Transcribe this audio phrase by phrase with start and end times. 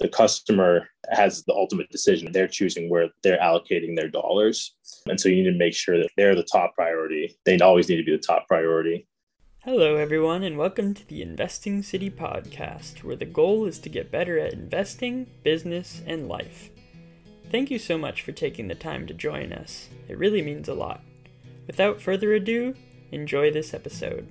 [0.00, 2.30] the customer has the ultimate decision.
[2.30, 4.76] They're choosing where they're allocating their dollars.
[5.06, 7.36] And so you need to make sure that they're the top priority.
[7.44, 9.08] They always need to be the top priority.
[9.64, 14.12] Hello, everyone, and welcome to the Investing City podcast, where the goal is to get
[14.12, 16.70] better at investing, business, and life.
[17.50, 19.88] Thank you so much for taking the time to join us.
[20.06, 21.02] It really means a lot.
[21.66, 22.74] Without further ado,
[23.10, 24.28] enjoy this episode.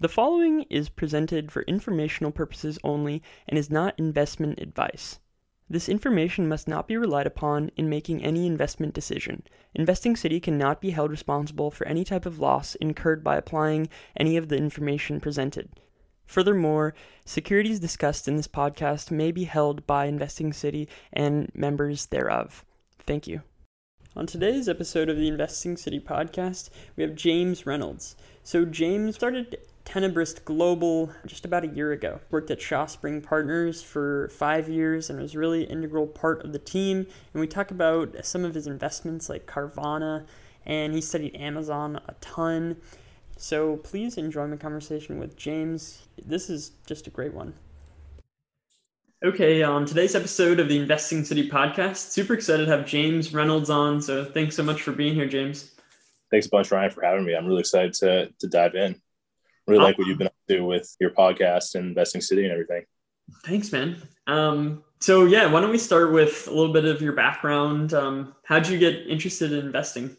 [0.00, 5.18] The following is presented for informational purposes only and is not investment advice.
[5.68, 9.42] This information must not be relied upon in making any investment decision.
[9.74, 14.36] Investing City cannot be held responsible for any type of loss incurred by applying any
[14.36, 15.68] of the information presented.
[16.26, 16.94] Furthermore,
[17.24, 22.64] securities discussed in this podcast may be held by Investing City and members thereof.
[23.04, 23.42] Thank you.
[24.14, 28.14] On today's episode of the Investing City podcast, we have James Reynolds.
[28.42, 32.20] So, James started Tenebrist Global just about a year ago.
[32.30, 37.06] Worked at ShawSpring Partners for five years and was really integral part of the team.
[37.32, 40.26] And we talk about some of his investments like Carvana,
[40.66, 42.76] and he studied Amazon a ton.
[43.38, 46.06] So please enjoy my conversation with James.
[46.22, 47.54] This is just a great one.
[49.24, 53.70] Okay, on today's episode of the Investing City podcast, super excited to have James Reynolds
[53.70, 54.02] on.
[54.02, 55.74] So thanks so much for being here, James.
[56.30, 57.34] Thanks a bunch, Ryan, for having me.
[57.34, 59.00] I'm really excited to, to dive in
[59.68, 62.84] really like what you've been up to with your podcast and investing city and everything.
[63.44, 64.02] Thanks man.
[64.26, 67.94] Um, so yeah why don't we start with a little bit of your background?
[67.94, 70.16] Um, how'd you get interested in investing?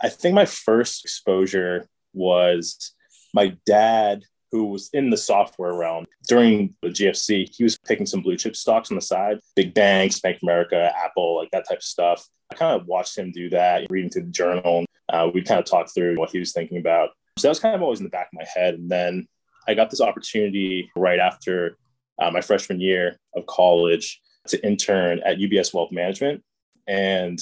[0.00, 2.92] I think my first exposure was
[3.34, 6.06] my dad who was in the software realm.
[6.26, 10.20] During the gfc he was picking some blue chip stocks on the side big banks
[10.20, 12.26] bank of america apple like that type of stuff.
[12.50, 14.86] I kind of watched him do that reading through the journal.
[15.10, 17.74] Uh, we kind of talked through what he was thinking about so that was kind
[17.74, 18.74] of always in the back of my head.
[18.74, 19.26] And then
[19.66, 21.76] I got this opportunity right after
[22.18, 26.42] uh, my freshman year of college to intern at UBS Wealth Management.
[26.86, 27.38] And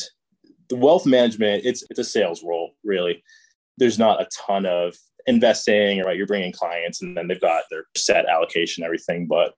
[0.68, 3.22] the wealth management, it's it's a sales role, really.
[3.78, 4.96] There's not a ton of
[5.26, 6.16] investing, right?
[6.16, 9.26] You're bringing clients and then they've got their set allocation, everything.
[9.26, 9.54] But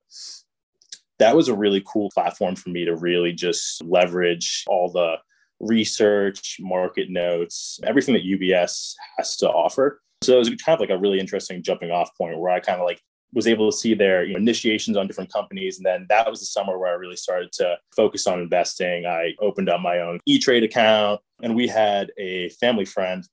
[1.19, 5.17] that was a really cool platform for me to really just leverage all the
[5.61, 10.91] research, market notes, everything that UBS has to offer so it was kind of like
[10.91, 13.01] a really interesting jumping off point where I kind of like
[13.35, 15.77] was able to see their you know, initiations on different companies.
[15.77, 19.07] And then that was the summer where I really started to focus on investing.
[19.07, 23.27] I opened up my own E Trade account, and we had a family friend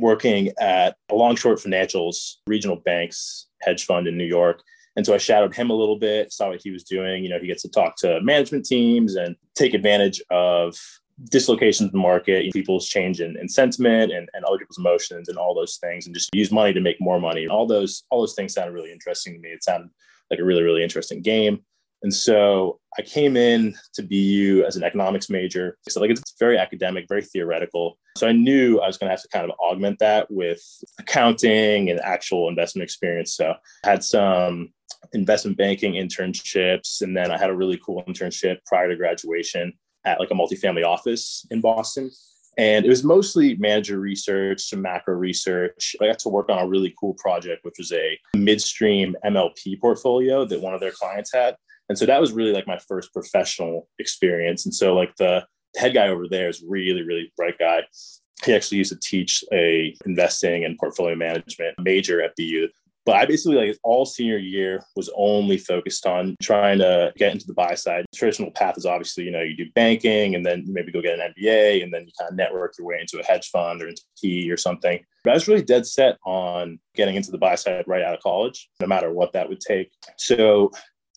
[0.00, 4.62] working at a long short financials regional banks hedge fund in New York.
[4.96, 7.22] And so I shadowed him a little bit, saw what he was doing.
[7.22, 10.74] You know, he gets to talk to management teams and take advantage of
[11.24, 15.38] dislocations in the market, people's change in, in sentiment and, and other people's emotions and
[15.38, 17.46] all those things, and just use money to make more money.
[17.46, 19.50] All those all those things sounded really interesting to me.
[19.50, 19.90] It sounded
[20.30, 21.60] like a really really interesting game.
[22.02, 25.78] And so I came in to BU as an economics major.
[25.88, 27.98] So like it's very academic, very theoretical.
[28.18, 30.62] So I knew I was going to have to kind of augment that with
[30.98, 33.34] accounting and actual investment experience.
[33.34, 33.54] So
[33.84, 34.72] I had some
[35.14, 39.72] investment banking internships, and then I had a really cool internship prior to graduation
[40.06, 42.10] at like a multifamily office in Boston.
[42.58, 45.94] And it was mostly manager research, some macro research.
[46.00, 50.46] I got to work on a really cool project, which was a midstream MLP portfolio
[50.46, 51.56] that one of their clients had.
[51.90, 54.64] And so that was really like my first professional experience.
[54.64, 55.46] And so like the
[55.76, 57.82] head guy over there is really, really bright guy.
[58.44, 62.68] He actually used to teach a investing and portfolio management major at BU.
[63.06, 67.46] But I basically like all senior year was only focused on trying to get into
[67.46, 68.04] the buy side.
[68.12, 71.32] Traditional path is obviously, you know, you do banking and then maybe go get an
[71.32, 74.02] MBA and then you kind of network your way into a hedge fund or into
[74.20, 74.98] PE or something.
[75.22, 78.20] But I was really dead set on getting into the buy side right out of
[78.20, 79.92] college, no matter what that would take.
[80.18, 80.72] So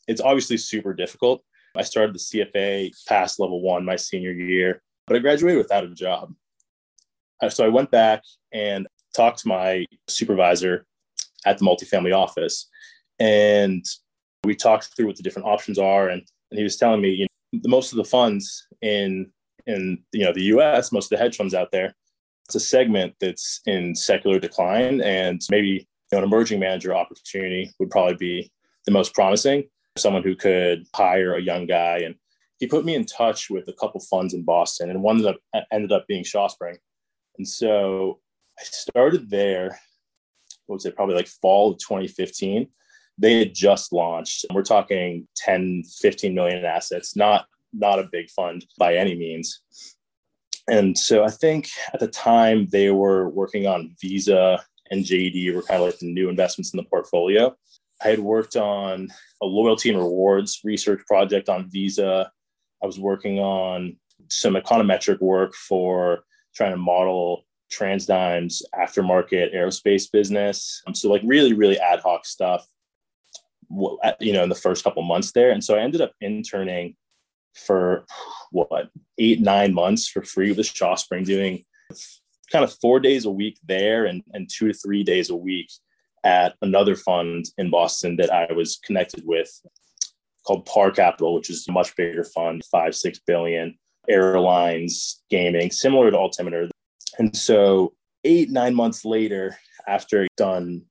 [0.07, 1.44] it's obviously super difficult.
[1.75, 5.89] I started the CFA passed level one my senior year, but I graduated without a
[5.95, 6.35] job.
[7.41, 8.21] Uh, so I went back
[8.51, 10.85] and talked to my supervisor
[11.45, 12.67] at the multifamily office.
[13.19, 13.86] And
[14.44, 16.09] we talked through what the different options are.
[16.09, 16.21] And,
[16.51, 19.31] and he was telling me, you know, most of the funds in
[19.68, 21.94] in you know the US, most of the hedge funds out there,
[22.47, 25.01] it's a segment that's in secular decline.
[25.01, 28.51] And maybe you know, an emerging manager opportunity would probably be
[28.85, 29.65] the most promising.
[29.97, 32.00] Someone who could hire a young guy.
[32.00, 32.15] And
[32.59, 35.65] he put me in touch with a couple funds in Boston, and one ended up
[35.71, 36.77] ended up being ShawSpring.
[37.38, 38.19] And so
[38.59, 39.80] I started there
[40.69, 42.68] what was it, probably like fall of 2015.
[43.18, 44.45] They had just launched.
[44.54, 49.62] We're talking 10, 15 million assets, not not a big fund by any means.
[50.68, 55.62] And so I think at the time they were working on Visa and JD were
[55.62, 57.56] kind of like the new investments in the portfolio.
[58.04, 59.10] I had worked on
[59.42, 62.31] a loyalty and rewards research project on Visa.
[62.81, 63.98] I was working on
[64.30, 66.24] some econometric work for
[66.56, 70.81] trying to model TransDigm's aftermarket aerospace business.
[70.88, 72.66] Um, so like really, really ad hoc stuff,
[74.19, 75.51] you know, in the first couple months there.
[75.51, 76.95] And so I ended up interning
[77.56, 78.06] for
[78.51, 81.63] what, eight, nine months for free with ShawSpring doing
[82.51, 85.69] kind of four days a week there and, and two to three days a week
[86.24, 89.50] at another fund in Boston that I was connected with
[90.45, 93.77] called Par Capital, which is a much bigger fund, five, six billion,
[94.07, 96.69] airlines, gaming, similar to Altimeter.
[97.19, 97.94] And so
[98.24, 99.57] eight, nine months later,
[99.88, 100.83] after done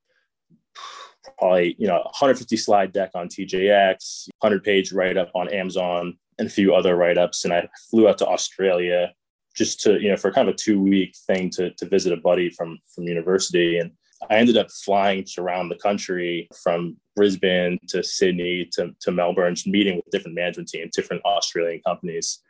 [1.38, 6.46] probably, you know, 150 slide deck on TJX, 100 page write up on Amazon, and
[6.46, 7.44] a few other write ups.
[7.44, 9.12] And I flew out to Australia
[9.56, 12.16] just to, you know, for kind of a two week thing to, to visit a
[12.16, 13.78] buddy from, from university.
[13.78, 13.90] And
[14.30, 19.96] I ended up flying around the country from Brisbane to Sydney to, to Melbourne, meeting
[19.96, 22.40] with different management teams, different Australian companies.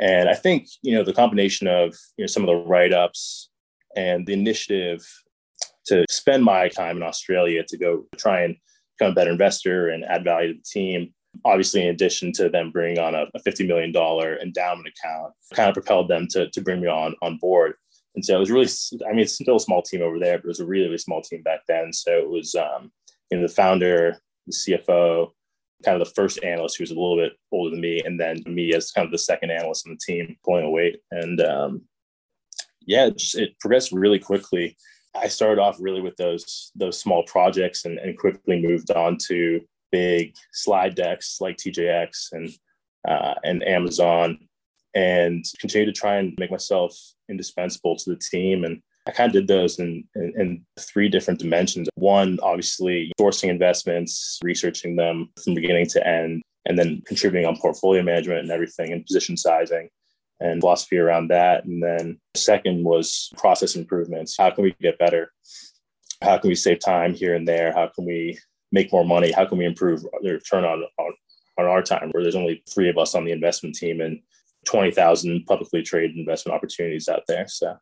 [0.00, 3.50] And I think, you know, the combination of, you know, some of the write-ups
[3.96, 5.06] and the initiative
[5.86, 8.56] to spend my time in Australia to go try and
[8.98, 11.14] become a better investor and add value to the team.
[11.44, 13.94] Obviously, in addition to them bringing on a, a $50 million
[14.42, 17.74] endowment account, kind of propelled them to, to bring me on on board.
[18.14, 18.68] And so it was really,
[19.06, 20.98] I mean, it's still a small team over there, but it was a really, really
[20.98, 21.92] small team back then.
[21.92, 22.90] So it was, um,
[23.30, 25.32] you know, the founder, the CFO,
[25.84, 28.42] kind of the first analyst who was a little bit older than me, and then
[28.46, 30.98] me as kind of the second analyst on the team pulling a weight.
[31.10, 31.82] And um,
[32.86, 34.76] yeah, it, just, it progressed really quickly.
[35.14, 39.60] I started off really with those those small projects and, and quickly moved on to
[39.92, 42.50] big slide decks like TJX and
[43.08, 44.38] uh, and Amazon
[44.94, 48.64] and continue to try and make myself indispensable to the team.
[48.64, 51.88] And I kind of did those in, in, in, three different dimensions.
[51.94, 58.02] One, obviously, sourcing investments, researching them from beginning to end, and then contributing on portfolio
[58.02, 59.88] management and everything and position sizing
[60.40, 61.64] and philosophy around that.
[61.64, 64.36] And then second was process improvements.
[64.36, 65.32] How can we get better?
[66.22, 67.72] How can we save time here and there?
[67.72, 68.38] How can we
[68.72, 69.30] make more money?
[69.30, 71.14] How can we improve the return on, on,
[71.58, 74.20] on our time where there's only three of us on the investment team and
[74.66, 77.46] 20,000 publicly traded investment opportunities out there.
[77.48, 77.76] So,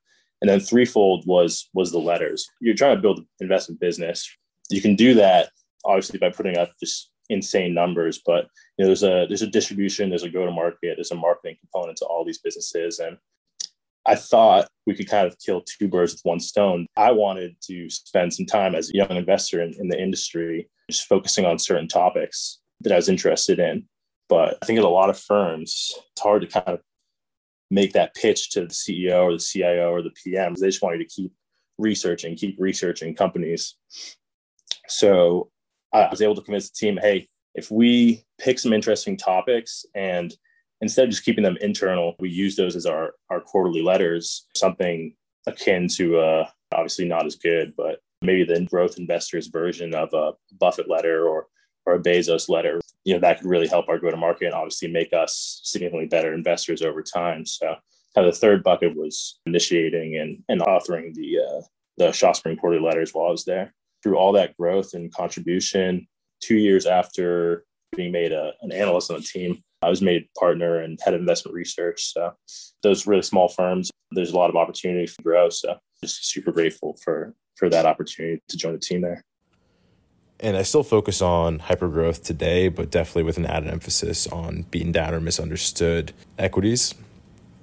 [0.44, 2.46] and then threefold was was the letters.
[2.60, 4.30] You're trying to build an investment business.
[4.68, 5.48] You can do that
[5.86, 8.46] obviously by putting up just insane numbers, but
[8.76, 11.56] you know there's a there's a distribution, there's a go to market, there's a marketing
[11.60, 13.16] component to all these businesses, and
[14.04, 16.86] I thought we could kind of kill two birds with one stone.
[16.94, 21.08] I wanted to spend some time as a young investor in, in the industry, just
[21.08, 23.86] focusing on certain topics that I was interested in.
[24.28, 26.80] But I think at a lot of firms, it's hard to kind of
[27.70, 30.54] make that pitch to the CEO or the CIO or the PM.
[30.54, 31.32] They just want you to keep
[31.78, 33.76] researching, keep researching companies.
[34.88, 35.50] So
[35.92, 40.34] I was able to convince the team, hey, if we pick some interesting topics and
[40.80, 45.14] instead of just keeping them internal, we use those as our, our quarterly letters, something
[45.46, 50.32] akin to uh, obviously not as good, but maybe the growth investors version of a
[50.58, 51.46] Buffett letter or
[51.86, 54.54] or a Bezos letter, you know, that could really help our go to market and
[54.54, 57.44] obviously make us significantly better investors over time.
[57.44, 57.74] So
[58.14, 61.62] kind of the third bucket was initiating and, and authoring the uh,
[61.96, 63.72] the ShawSpring quarterly letters while I was there.
[64.02, 66.06] Through all that growth and contribution,
[66.40, 67.64] two years after
[67.96, 71.20] being made a, an analyst on the team, I was made partner and head of
[71.20, 72.12] investment research.
[72.12, 72.32] So
[72.82, 75.48] those really small firms, there's a lot of opportunity to grow.
[75.50, 79.22] So just super grateful for for that opportunity to join the team there
[80.40, 84.92] and I still focus on hypergrowth today, but definitely with an added emphasis on beaten
[84.92, 86.94] down or misunderstood equities.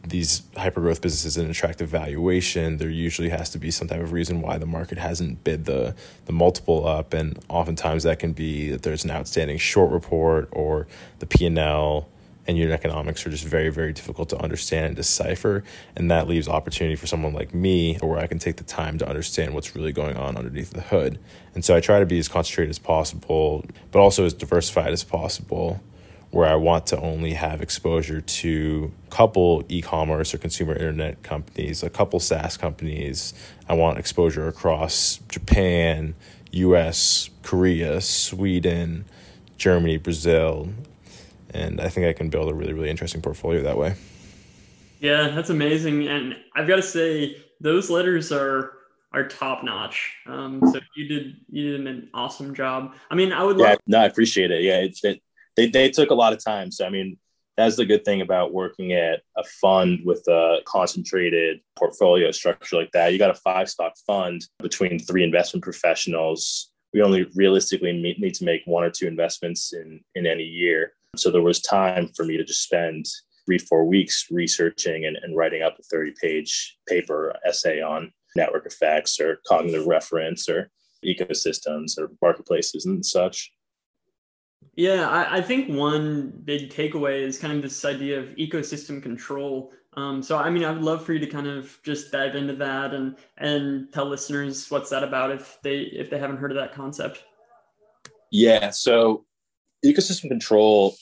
[0.08, 2.78] These hypergrowth businesses an attractive valuation.
[2.78, 5.96] There usually has to be some type of reason why the market hasn't bid the
[6.26, 10.88] the multiple up, and oftentimes that can be that there's an outstanding short report or
[11.20, 12.08] the P and L
[12.52, 15.64] and unit economics are just very, very difficult to understand and decipher.
[15.96, 19.10] And that leaves opportunity for someone like me where I can take the time to
[19.10, 21.18] understand what's really going on underneath the hood.
[21.56, 25.04] And so I try to be as concentrated as possible, but also as diversified as
[25.04, 25.82] possible,
[26.30, 31.24] where I want to only have exposure to a couple e commerce or consumer internet
[31.24, 33.34] companies, a couple SaaS companies.
[33.68, 36.16] I want exposure across Japan,
[36.52, 39.06] US, Korea, Sweden,
[39.58, 40.70] Germany, Brazil,
[41.54, 43.96] and I think I can build a really really interesting portfolio that way.
[45.00, 48.74] Yeah, that's amazing, and I've got to say those letters are
[49.14, 50.16] are top notch.
[50.26, 52.94] Um, so you did you did an awesome job.
[53.10, 54.62] I mean, I would yeah, love- no, I appreciate it.
[54.64, 55.22] Yeah, it's it,
[55.56, 56.72] they they took a lot of time.
[56.72, 57.18] So I mean,
[57.58, 62.92] That's the good thing about working at a fund with a concentrated portfolio structure like
[62.94, 63.12] that.
[63.12, 66.72] You got a five stock fund between three investment professionals.
[66.94, 70.94] We only realistically need to make one or two investments in, in any year.
[71.18, 73.06] So there was time for me to just spend
[73.46, 78.66] three, four weeks researching and, and writing up a 30 page paper essay on network
[78.66, 80.70] effects or cognitive reference or
[81.06, 83.52] ecosystems or marketplaces and such.
[84.76, 89.74] Yeah, I, I, think one big takeaway is kind of this idea of ecosystem control.
[89.98, 92.56] Um, so, I mean, I would love for you to kind of just dive into
[92.56, 96.58] that and and tell listeners what's that about if they if they haven't heard of
[96.58, 97.26] that concept.
[98.32, 99.26] Yeah, so
[99.86, 100.96] ecosystem control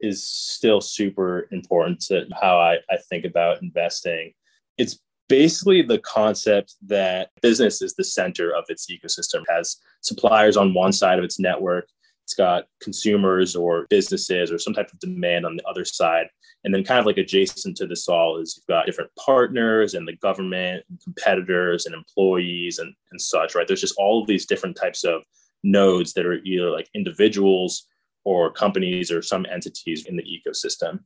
[0.00, 4.32] is still super important to how I, I think about investing.
[4.76, 4.98] It's
[5.28, 10.74] basically the concept that business is the center of its ecosystem, it has suppliers on
[10.74, 11.88] one side of its network,
[12.24, 16.26] it's got consumers or businesses or some type of demand on the other side.
[16.64, 20.08] And then, kind of like adjacent to this all, is you've got different partners and
[20.08, 23.68] the government, and competitors, and employees, and, and such, right?
[23.68, 25.22] There's just all of these different types of
[25.62, 27.86] nodes that are either like individuals
[28.24, 31.00] or companies or some entities in the ecosystem.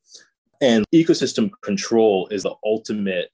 [0.61, 3.31] And ecosystem control is the ultimate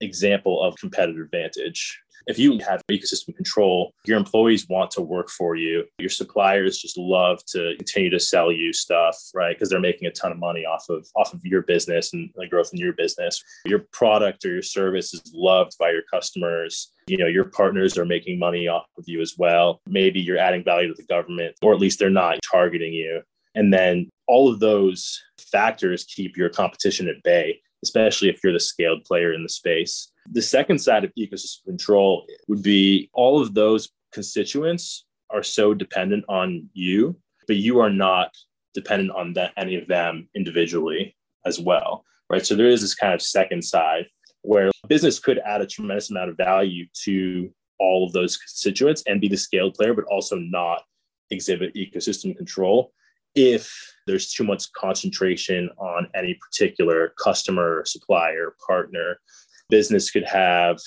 [0.00, 2.00] example of competitive advantage.
[2.26, 5.84] If you have ecosystem control, your employees want to work for you.
[5.98, 9.56] Your suppliers just love to continue to sell you stuff, right?
[9.56, 12.46] Because they're making a ton of money off of off of your business and the
[12.46, 13.42] growth in your business.
[13.64, 16.92] Your product or your service is loved by your customers.
[17.06, 19.80] You know, your partners are making money off of you as well.
[19.86, 23.22] Maybe you're adding value to the government, or at least they're not targeting you.
[23.54, 28.60] And then all of those factors keep your competition at bay especially if you're the
[28.60, 30.12] scaled player in the space.
[30.30, 36.24] The second side of ecosystem control would be all of those constituents are so dependent
[36.28, 38.34] on you, but you are not
[38.74, 42.46] dependent on any of them individually as well, right?
[42.46, 44.06] So there is this kind of second side
[44.42, 49.20] where business could add a tremendous amount of value to all of those constituents and
[49.20, 50.82] be the scaled player, but also not
[51.30, 52.92] exhibit ecosystem control
[53.34, 59.18] if there's too much concentration on any particular customer, supplier, partner.
[59.70, 60.78] Business could have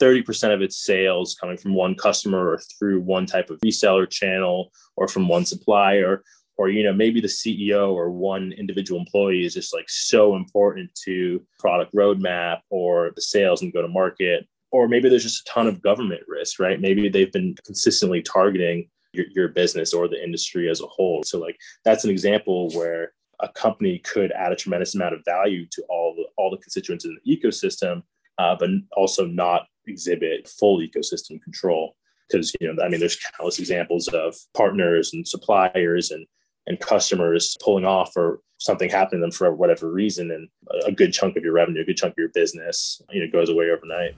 [0.00, 4.72] 30% of its sales coming from one customer or through one type of reseller channel
[4.96, 6.22] or from one supplier
[6.56, 10.90] or you know maybe the ceo or one individual employee is just like so important
[10.94, 15.52] to product roadmap or the sales and go to market or maybe there's just a
[15.52, 20.22] ton of government risk right maybe they've been consistently targeting your, your business or the
[20.22, 21.22] industry as a whole.
[21.24, 25.66] So like that's an example where a company could add a tremendous amount of value
[25.66, 28.02] to all the all the constituents in the ecosystem,
[28.38, 31.96] uh, but also not exhibit full ecosystem control.
[32.28, 36.26] Because you know, I mean, there's countless examples of partners and suppliers and
[36.66, 40.48] and customers pulling off or something happening to them for whatever reason, and
[40.86, 43.48] a good chunk of your revenue, a good chunk of your business, you know, goes
[43.48, 44.14] away overnight.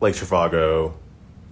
[0.00, 0.94] Like Trivago,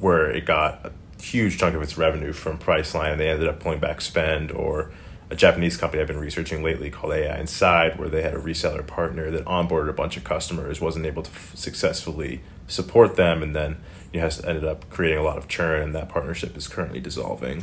[0.00, 3.80] where it got huge chunk of its revenue from Priceline, and they ended up pulling
[3.80, 4.50] back spend.
[4.50, 4.92] Or
[5.30, 8.86] a Japanese company I've been researching lately called AI Inside, where they had a reseller
[8.86, 13.54] partner that onboarded a bunch of customers, wasn't able to f- successfully support them, and
[13.54, 13.78] then
[14.12, 17.00] you know, has ended up creating a lot of churn, and that partnership is currently
[17.00, 17.62] dissolving.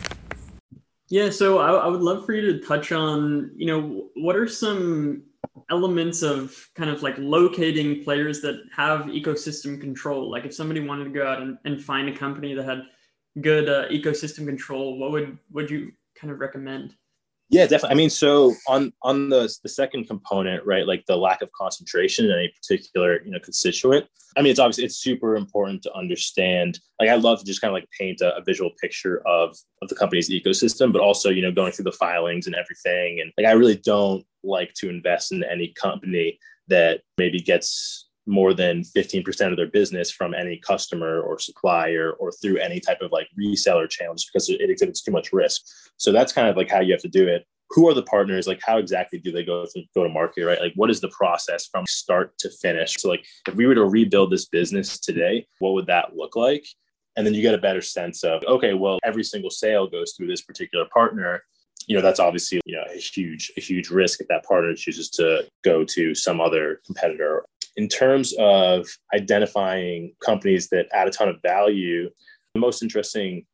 [1.07, 4.47] Yeah, so I, I would love for you to touch on, you know, what are
[4.47, 5.23] some
[5.69, 10.31] elements of kind of like locating players that have ecosystem control?
[10.31, 12.83] Like if somebody wanted to go out and, and find a company that had
[13.39, 16.95] good uh, ecosystem control, what would would you kind of recommend?
[17.49, 17.95] Yeah, definitely.
[17.95, 22.25] I mean, so on on the the second component, right, like the lack of concentration
[22.25, 24.05] in a particular you know constituent.
[24.37, 26.79] I mean, it's obviously it's super important to understand.
[26.97, 29.89] Like, I love to just kind of like paint a, a visual picture of of
[29.89, 33.19] the company's ecosystem, but also you know going through the filings and everything.
[33.19, 38.53] And like, I really don't like to invest in any company that maybe gets more
[38.53, 43.11] than 15% of their business from any customer or supplier or through any type of
[43.11, 45.61] like reseller just because it exhibits too much risk.
[45.97, 47.45] So that's kind of like how you have to do it.
[47.71, 48.47] Who are the partners?
[48.47, 50.59] Like how exactly do they go to go to market, right?
[50.59, 52.95] Like what is the process from start to finish?
[52.97, 56.65] So like if we were to rebuild this business today, what would that look like?
[57.15, 60.27] And then you get a better sense of, okay, well, every single sale goes through
[60.27, 61.43] this particular partner
[61.87, 65.09] you know that's obviously you know a huge a huge risk if that partner chooses
[65.09, 67.43] to go to some other competitor
[67.77, 72.09] in terms of identifying companies that add a ton of value,
[72.53, 73.45] the most interesting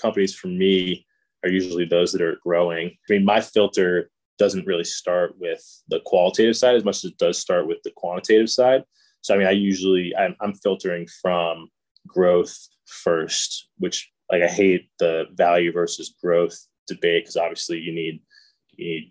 [0.00, 1.06] companies for me
[1.44, 2.88] are usually those that are growing.
[2.88, 7.18] I mean, my filter doesn't really start with the qualitative side as much as it
[7.18, 8.84] does start with the quantitative side.
[9.20, 11.68] So, I mean, I usually I'm, I'm filtering from
[12.06, 18.20] growth first, which like I hate the value versus growth debate because obviously you need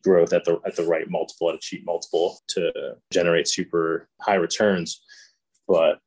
[0.03, 4.35] growth at the at the right multiple, at a cheap multiple to generate super high
[4.35, 5.01] returns.
[5.67, 5.99] But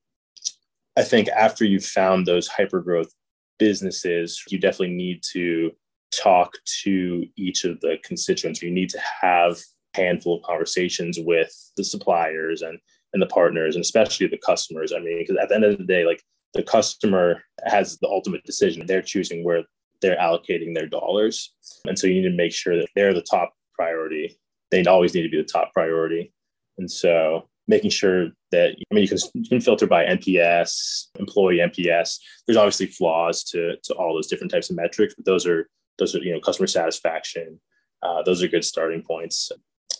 [0.96, 3.12] I think after you've found those hyper growth
[3.58, 5.72] businesses, you definitely need to
[6.12, 8.62] talk to each of the constituents.
[8.62, 9.58] You need to have
[9.96, 12.78] a handful of conversations with the suppliers and
[13.12, 14.92] and the partners and especially the customers.
[14.92, 16.22] I mean, because at the end of the day, like
[16.54, 18.86] the customer has the ultimate decision.
[18.86, 19.64] They're choosing where
[20.00, 21.52] they're allocating their dollars.
[21.86, 24.38] And so you need to make sure that they're the top priority.
[24.70, 26.32] They always need to be the top priority.
[26.78, 31.58] And so making sure that I mean you can, you can filter by NPS, employee
[31.58, 32.18] NPS.
[32.46, 36.14] There's obviously flaws to to all those different types of metrics, but those are those
[36.14, 37.60] are you know customer satisfaction.
[38.02, 39.50] Uh, those are good starting points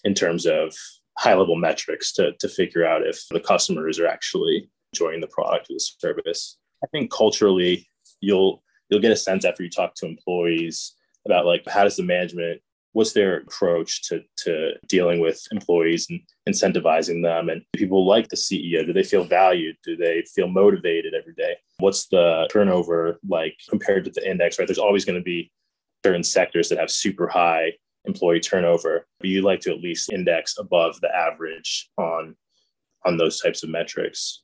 [0.04, 0.74] in terms of
[1.18, 5.70] high level metrics to to figure out if the customers are actually enjoying the product
[5.70, 6.58] or the service.
[6.84, 7.88] I think culturally,
[8.20, 12.02] you'll you'll get a sense after you talk to employees about like how does the
[12.02, 12.60] management
[12.96, 17.50] what's their approach to, to dealing with employees and incentivizing them?
[17.50, 19.76] And people like the ceo do they feel valued?
[19.84, 21.56] Do they feel motivated every day?
[21.78, 24.66] What's the turnover like compared to the index right?
[24.66, 25.52] There's always going to be
[26.06, 27.72] certain sectors that have super high
[28.06, 32.34] employee turnover but you like to at least index above the average on
[33.04, 34.42] on those types of metrics.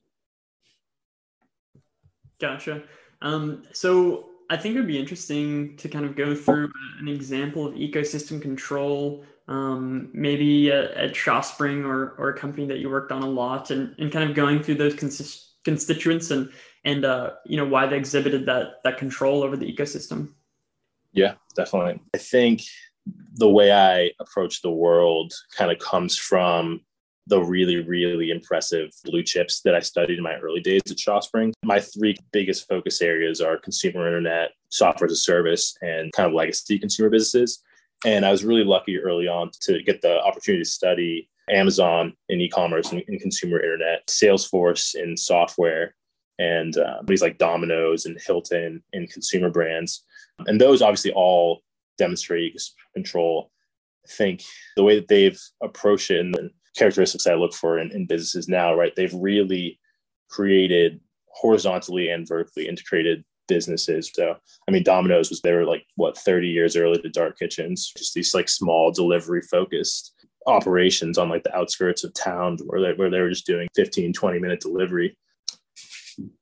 [2.38, 2.82] Gotcha.
[3.22, 7.66] Um, so I think it would be interesting to kind of go through an example
[7.66, 13.12] of ecosystem control, um, maybe at, at ShawSpring or, or a company that you worked
[13.12, 16.50] on a lot, and, and kind of going through those consist- constituents and
[16.84, 20.34] and uh, you know why they exhibited that that control over the ecosystem.
[21.14, 22.02] Yeah, definitely.
[22.14, 22.62] I think
[23.36, 26.82] the way I approach the world kind of comes from
[27.26, 31.20] the really, really impressive blue chips that I studied in my early days at Shaw
[31.20, 31.52] ShawSpring.
[31.64, 36.34] My three biggest focus areas are consumer internet, software as a service, and kind of
[36.34, 37.62] legacy consumer businesses.
[38.04, 42.40] And I was really lucky early on to get the opportunity to study Amazon in
[42.40, 45.94] e-commerce and, in consumer internet, Salesforce in software,
[46.38, 50.04] and uh, companies like Domino's and Hilton in consumer brands.
[50.46, 51.62] And those obviously all
[51.98, 52.60] demonstrate
[52.94, 53.52] control.
[54.04, 54.42] I think
[54.76, 58.74] the way that they've approached it and characteristics I look for in, in businesses now,
[58.74, 58.94] right?
[58.94, 59.78] They've really
[60.30, 64.10] created horizontally and vertically integrated businesses.
[64.14, 64.36] So,
[64.68, 68.14] I mean, Domino's was they were like what 30 years early to dark kitchens, just
[68.14, 70.14] these like small delivery focused
[70.46, 74.12] operations on like the outskirts of town where they, where they were just doing 15,
[74.12, 75.16] 20 minute delivery.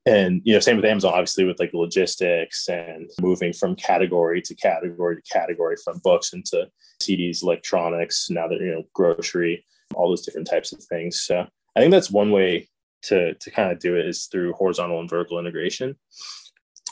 [0.05, 4.55] And, you know, same with Amazon, obviously with like logistics and moving from category to
[4.55, 6.69] category to category from books into
[7.01, 11.21] CDs, electronics, now that, you know, grocery all those different types of things.
[11.21, 12.69] So I think that's one way
[13.03, 15.97] to to kind of do it is through horizontal and vertical integration.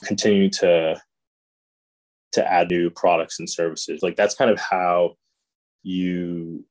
[0.04, 1.00] Continue to
[2.32, 4.00] to add new products and services.
[4.02, 5.16] Like that's kind of how
[5.82, 6.64] you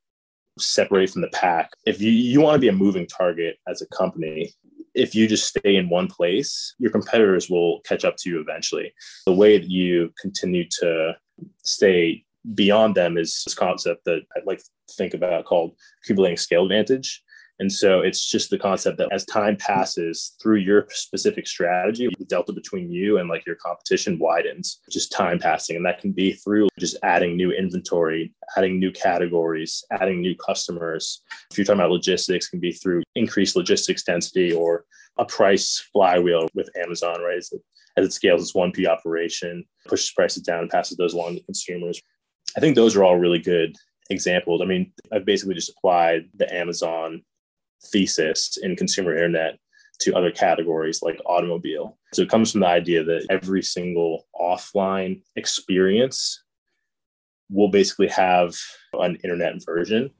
[0.59, 1.71] separate from the pack.
[1.85, 4.53] If you, you want to be a moving target as a company,
[4.93, 8.93] if you just stay in one place, your competitors will catch up to you eventually.
[9.25, 11.15] The way that you continue to
[11.63, 16.63] stay beyond them is this concept that I'd like to think about called accumulating scale
[16.63, 17.23] advantage.
[17.60, 22.25] And so it's just the concept that as time passes through your specific strategy, the
[22.25, 25.75] delta between you and like your competition widens, just time passing.
[25.75, 31.23] And that can be through just adding new inventory, adding new categories, adding new customers.
[31.49, 34.86] If you're talking about logistics, can be through increased logistics density or
[35.17, 37.38] a price flywheel with Amazon, right?
[37.38, 37.62] As it,
[37.97, 41.99] as it scales, it's 1P operation, pushes prices down and passes those along to consumers.
[42.55, 43.75] I think those are all really good
[44.10, 44.62] examples.
[44.62, 47.23] I mean, I've basically just applied the Amazon
[47.91, 49.60] thesis in consumer internet
[49.99, 51.97] to other categories like automobile.
[52.13, 56.43] So it comes from the idea that every single offline experience
[57.49, 58.55] will basically have
[58.93, 60.12] an internet version.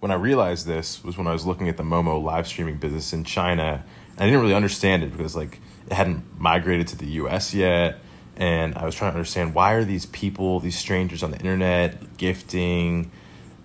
[0.00, 3.12] When I realized this was when I was looking at the Momo live streaming business
[3.12, 3.82] in China.
[4.18, 7.98] I didn't really understand it because like it hadn't migrated to the US yet
[8.36, 12.16] and I was trying to understand why are these people, these strangers on the internet,
[12.16, 13.10] gifting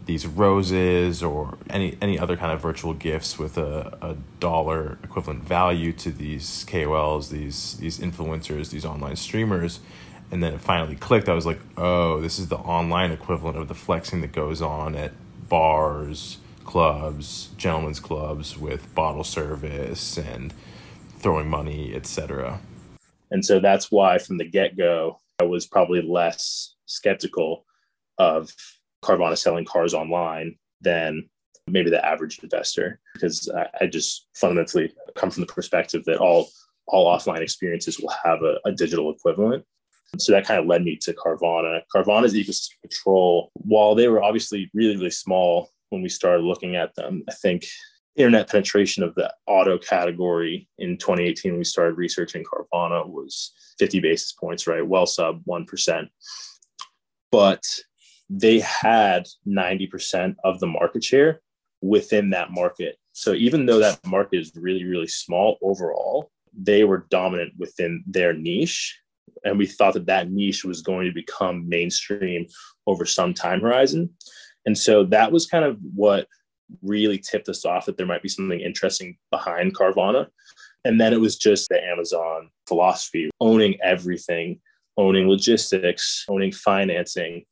[0.06, 5.44] these roses or any any other kind of virtual gifts with a, a dollar equivalent
[5.44, 9.80] value to these KOLs, these these influencers, these online streamers.
[10.32, 11.28] And then it finally clicked.
[11.28, 14.96] I was like, oh, this is the online equivalent of the flexing that goes on
[14.96, 15.12] at
[15.48, 20.54] bars, clubs, gentlemen's clubs with bottle service and
[21.18, 22.60] throwing money, etc.
[23.32, 27.66] And so that's why from the get go, I was probably less skeptical
[28.18, 28.52] of
[29.04, 31.30] Carvana selling cars online than
[31.68, 36.50] maybe the average investor, because I, I just fundamentally come from the perspective that all
[36.88, 39.64] all offline experiences will have a, a digital equivalent.
[40.18, 41.82] So that kind of led me to Carvana.
[41.96, 46.96] Carvana's ecosystem control, while they were obviously really, really small when we started looking at
[46.96, 47.68] them, I think
[48.16, 54.00] internet penetration of the auto category in 2018 when we started researching Carvana was 50
[54.00, 54.86] basis points, right?
[54.86, 56.08] Well sub 1%.
[57.32, 57.64] But
[58.30, 61.42] they had 90% of the market share
[61.82, 62.98] within that market.
[63.14, 68.34] So even though that market is really, really small overall, they were dominant within their
[68.34, 68.98] niche.
[69.44, 72.48] And we thought that that niche was going to become mainstream
[72.88, 74.10] over some time horizon.
[74.66, 76.28] And so that was kind of what
[76.82, 80.28] really tipped us off that there might be something interesting behind Carvana.
[80.86, 84.60] And then it was just the Amazon philosophy, owning everything,
[84.98, 87.44] owning logistics, owning financing,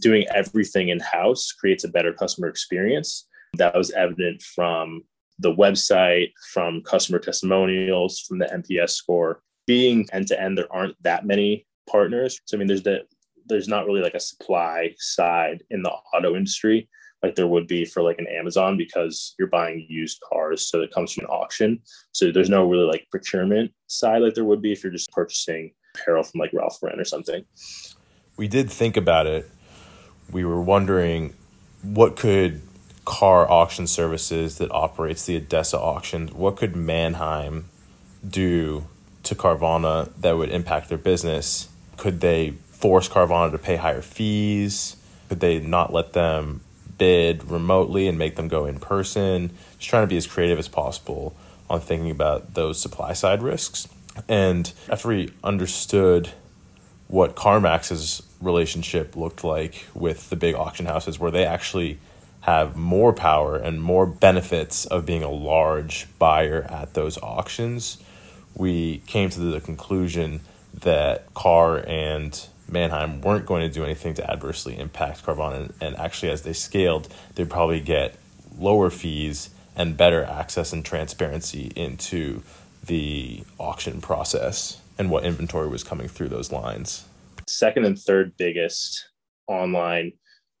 [0.00, 3.26] doing everything in house creates a better customer experience.
[3.54, 5.02] That was evident from
[5.38, 9.40] the website, from customer testimonials, from the NPS score.
[9.66, 12.38] Being end to end, there aren't that many partners.
[12.44, 13.02] So I mean, there's the
[13.46, 16.88] there's not really like a supply side in the auto industry
[17.22, 20.92] like there would be for like an Amazon because you're buying used cars, so it
[20.92, 21.80] comes from an auction.
[22.12, 25.72] So there's no really like procurement side like there would be if you're just purchasing
[25.94, 27.44] apparel from like Ralph Lauren or something.
[28.36, 29.50] We did think about it.
[30.30, 31.34] We were wondering
[31.82, 32.60] what could
[33.06, 37.70] KAR Auction Services that operates the ADESA auction, what could Manheim
[38.28, 38.86] do
[39.22, 41.68] to Carvana that would impact their business?
[41.96, 44.96] Could they force Carvana to pay higher fees?
[45.28, 46.60] Could they not let them
[46.98, 49.50] bid remotely and make them go in person?
[49.78, 51.34] Just trying to be as creative as possible
[51.68, 53.88] on thinking about those supply side risks.
[54.28, 56.30] And after we understood
[57.08, 61.98] what CarMax's relationship looked like with the big auction houses, where they actually
[62.40, 67.98] have more power and more benefits of being a large buyer at those auctions,
[68.54, 70.40] we came to the conclusion
[70.72, 75.56] that KAR and Manheim weren't going to do anything to adversely impact Carvana.
[75.56, 78.16] And, and actually, as they scaled, they'd probably get
[78.58, 82.42] lower fees and better access and transparency into
[82.84, 87.04] the auction process and what inventory was coming through those lines.
[87.46, 89.10] Second and third biggest
[89.46, 90.12] online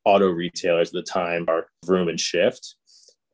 [0.04, 2.76] auto retailers at the time are Vroom and Shift.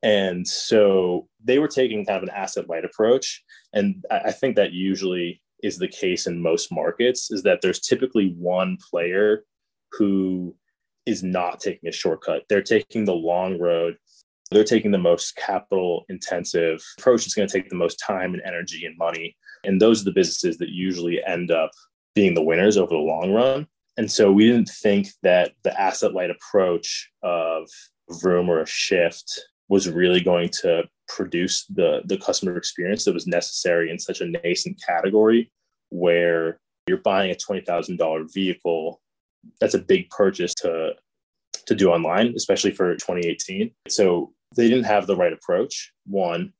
[0.03, 3.43] And so they were taking kind of an asset light approach.
[3.73, 8.35] And I think that usually is the case in most markets is that there's typically
[8.39, 9.45] one player
[9.93, 10.55] who
[11.07, 12.43] is not taking a shortcut.
[12.49, 13.97] They're taking the long road.
[14.51, 17.25] They're taking the most capital intensive approach.
[17.25, 19.37] It's going to take the most time and energy and money.
[19.65, 21.71] And those are the businesses that usually end up
[22.15, 23.67] being the winners over the long run.
[23.97, 27.69] And so we didn't think that the asset light approach of
[28.21, 33.27] Vroom or a shift was really going to produce the, the customer experience that was
[33.27, 35.53] necessary in such a nascent category
[35.91, 39.01] where you're buying a $20,000 vehicle.
[39.61, 40.95] That's a big purchase to,
[41.67, 43.71] to do online, especially for 2018.
[43.89, 45.93] So they didn't have the right approach.
[46.07, 46.53] One,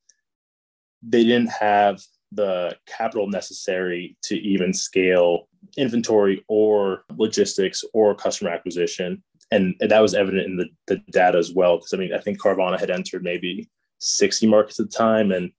[1.03, 9.23] they didn't have the capital necessary to even scale inventory or logistics or customer acquisition.
[9.51, 11.77] And, that was evident in the, the data as well.
[11.77, 13.69] Because I mean, I think Carvana had entered maybe
[14.03, 15.53] 60 markets at the time and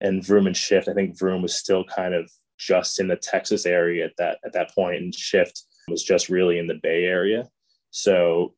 [0.00, 0.88] and Vroom and Shift.
[0.88, 4.52] I think Vroom was still kind of just in the Texas area at that at
[4.52, 7.48] that point, and Shift was just really in the Bay Area.
[7.90, 8.54] So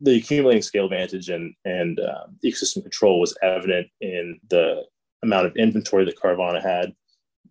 [0.00, 4.84] the accumulating scale advantage and and uh, ecosystem control was evident in the
[5.22, 6.94] amount of inventory that Carvana had,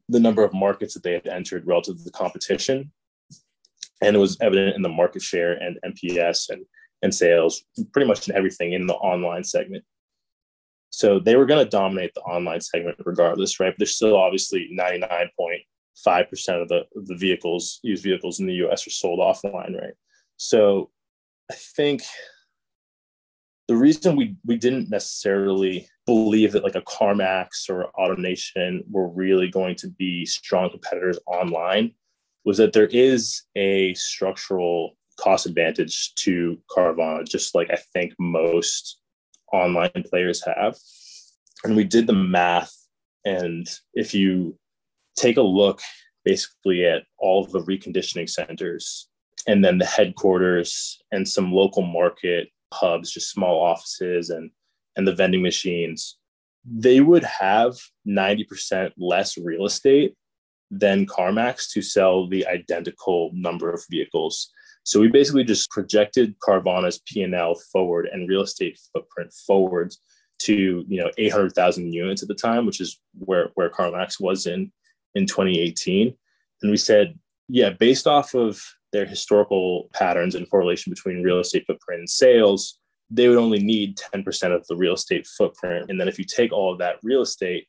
[0.09, 2.91] the number of markets that they had entered relative to the competition,
[4.01, 6.65] and it was evident in the market share and NPS and
[7.03, 9.83] and sales, pretty much in everything in the online segment.
[10.97, 13.69] So they were going to dominate the online segment regardless, right?
[13.69, 18.89] But there's still obviously 99.5% of the, the vehicles, used vehicles in the US are
[18.89, 19.93] sold offline, right?
[20.37, 20.89] So
[21.51, 22.01] I think
[23.67, 29.49] the reason we we didn't necessarily believe that like a CarMax or AutoNation were really
[29.49, 31.91] going to be strong competitors online
[32.43, 38.99] was that there is a structural cost advantage to Carvana, just like I think most
[39.53, 40.77] online players have.
[41.63, 42.73] And we did the math.
[43.25, 44.57] And if you
[45.17, 45.81] take a look
[46.23, 49.09] basically at all of the reconditioning centers
[49.47, 54.51] and then the headquarters and some local market hubs, just small offices and,
[54.95, 56.17] and the vending machines,
[56.65, 60.15] they would have 90% less real estate
[60.69, 64.51] than CarMax to sell the identical number of vehicles.
[64.87, 69.93] So we basically just projected Carvana's P&L forward and real estate footprint forward
[70.39, 74.71] to you know 800,000 units at the time, which is where where CarMax was in
[75.13, 76.15] in 2018.
[76.61, 77.19] And we said
[77.49, 82.79] Yeah, based off of their historical patterns and correlation between real estate footprint and sales,
[83.09, 85.87] they would only need 10% of the real estate footprint.
[85.89, 87.67] And then if you take all of that real estate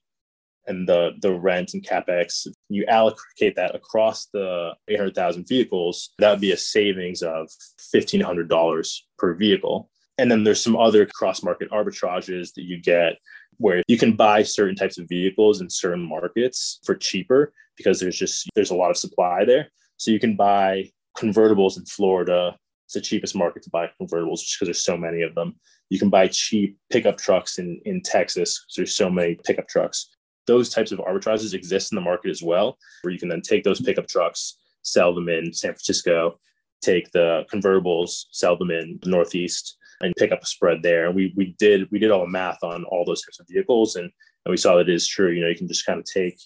[0.69, 6.41] and the the rent and capex, you allocate that across the 800,000 vehicles, that would
[6.41, 7.49] be a savings of
[7.95, 9.91] $1,500 per vehicle.
[10.19, 13.15] And then there's some other cross market arbitrages that you get
[13.57, 18.19] where you can buy certain types of vehicles in certain markets for cheaper because there's
[18.19, 19.69] just there's a lot of supply there.
[19.97, 22.57] So you can buy convertibles in Florida.
[22.87, 25.57] It's the cheapest market to buy convertibles just because there's so many of them.
[25.91, 30.09] You can buy cheap pickup trucks in, in Texas because there's so many pickup trucks.
[30.49, 33.63] Those types of arbitrages exist in the market as well, where you can then take
[33.63, 36.41] those pickup trucks, sell them in San Francisco,
[36.83, 41.07] take the convertibles, sell them in the Northeast, and pick up a spread there.
[41.07, 43.95] And we we did we did all the math on all those types of vehicles,
[43.95, 44.11] and
[44.45, 45.31] and we saw that it is true.
[45.31, 46.41] You know, you can just kind of take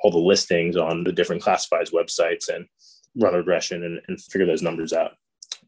[0.00, 2.66] all the listings on the different classifieds websites and
[3.16, 5.12] run a regression and, and figure those numbers out.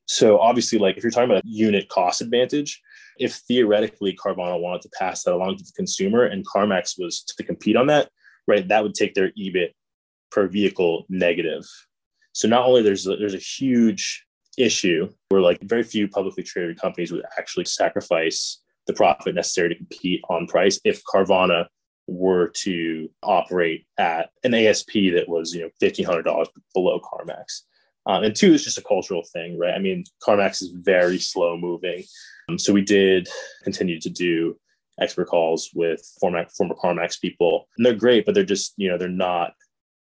[0.08, 2.80] So obviously, like if you're talking about unit cost advantage,
[3.18, 7.44] if theoretically Carvana wanted to pass that along to the consumer and CarMax was to
[7.44, 8.10] compete on that,
[8.46, 9.72] right, that would take their EBIT
[10.30, 11.64] per vehicle negative.
[12.32, 14.24] So not only there's a, there's a huge
[14.56, 19.74] issue where like very few publicly traded companies would actually sacrifice the profit necessary to
[19.74, 21.66] compete on price if Carvana
[22.06, 27.62] were to operate at an ASP that was you know fifteen hundred dollars below CarMax.
[28.08, 29.74] Um, and two is just a cultural thing, right?
[29.74, 32.04] I mean, CarMax is very slow moving,
[32.48, 33.28] um, so we did
[33.62, 34.58] continue to do
[35.00, 38.96] expert calls with former former CarMax people, and they're great, but they're just you know
[38.96, 39.52] they're not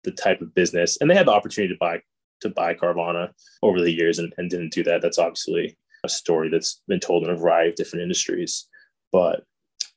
[0.03, 2.01] the type of business, and they had the opportunity to buy
[2.41, 3.29] to buy Carvana
[3.63, 5.01] over the years and, and didn't do that.
[5.01, 8.67] That's obviously a story that's been told in a variety of different industries,
[9.11, 9.43] but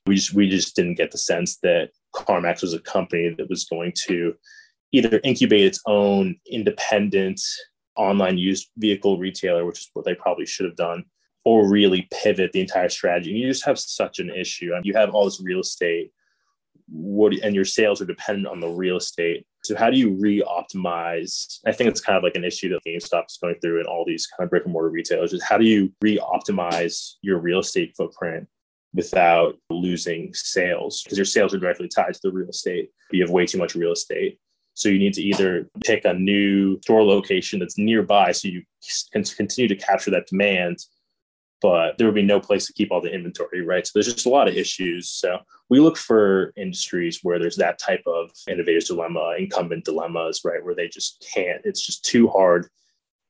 [0.05, 3.65] we just we just didn't get the sense that CarMax was a company that was
[3.65, 4.33] going to
[4.91, 7.41] either incubate its own independent
[7.99, 11.03] online used vehicle retailer, which is what they probably should have done,
[11.43, 13.31] or really pivot the entire strategy.
[13.31, 14.71] And you just have such an issue.
[14.83, 16.11] You have all this real estate,
[16.87, 19.45] what and your sales are dependent on the real estate.
[19.63, 21.59] So how do you re-optimize?
[21.65, 24.05] I think it's kind of like an issue that GameStop is going through and all
[24.05, 27.93] these kind of brick and mortar retailers is how do you re-optimize your real estate
[27.97, 28.47] footprint
[28.93, 32.89] without losing sales because your sales are directly tied to the real estate.
[33.11, 34.39] You have way too much real estate.
[34.79, 38.63] So you need to either pick a new store location that's nearby so you
[39.11, 40.77] can continue to capture that demand,
[41.61, 43.85] but there would be no place to keep all the inventory, right?
[43.85, 45.09] So there's just a lot of issues.
[45.09, 45.39] So
[45.69, 50.63] we look for industries where there's that type of innovator's dilemma, incumbent dilemmas, right?
[50.63, 52.69] Where they just can't, it's just too hard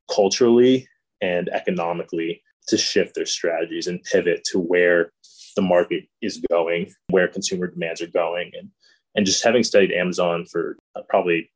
[0.08, 0.88] culturally
[1.20, 5.12] and economically to shift their strategies and pivot to where
[5.56, 8.70] the market is going, where consumer demands are going, and
[9.16, 11.52] and just having studied Amazon for uh, probably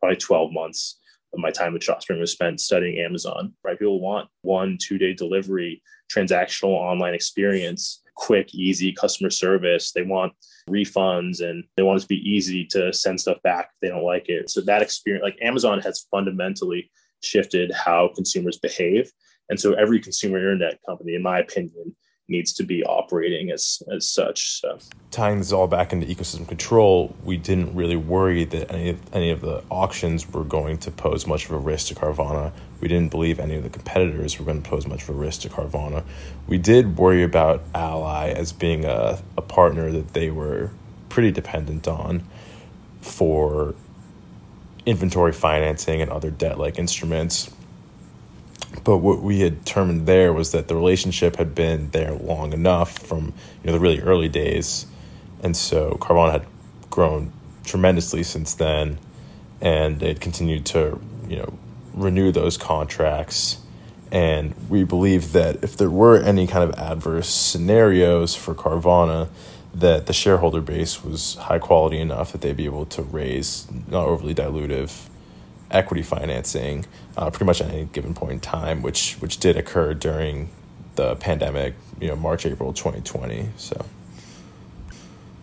[0.00, 0.98] probably 12 months
[1.32, 3.54] of my time with ShawSpring was spent studying Amazon.
[3.62, 9.92] Right, people want one two day delivery, transactional online experience, quick, easy customer service.
[9.92, 10.32] They want
[10.68, 14.04] refunds and they want it to be easy to send stuff back if they don't
[14.04, 14.50] like it.
[14.50, 16.90] So that experience, like Amazon, has fundamentally
[17.22, 19.10] shifted how consumers behave.
[19.48, 21.96] And so every consumer internet company, in my opinion,
[22.28, 24.60] needs to be operating as as such.
[24.60, 24.78] So
[25.10, 29.30] tying this all back into ecosystem control, we didn't really worry that any of, any
[29.30, 32.52] of the auctions were going to pose much of a risk to Carvana.
[32.80, 35.42] We didn't believe any of the competitors were going to pose much of a risk
[35.42, 36.04] to Carvana.
[36.46, 40.70] We did worry about Ally as being a, a partner that they were
[41.08, 42.24] pretty dependent on
[43.00, 43.74] for
[44.86, 47.50] inventory financing and other debt like instruments
[48.84, 52.98] but what we had determined there was that the relationship had been there long enough
[52.98, 54.86] from you know the really early days,
[55.42, 56.46] and so Carvana had
[56.90, 57.32] grown
[57.64, 58.98] tremendously since then,
[59.60, 61.58] and it continued to you know
[61.94, 63.58] renew those contracts.
[64.10, 69.28] And we believe that if there were any kind of adverse scenarios for Carvana,
[69.74, 74.06] that the shareholder base was high quality enough that they'd be able to raise not
[74.06, 75.07] overly dilutive
[75.70, 79.94] equity financing uh, pretty much at any given point in time, which which did occur
[79.94, 80.50] during
[80.98, 83.48] the pandemic, you know, March April 2020.
[83.56, 83.84] So.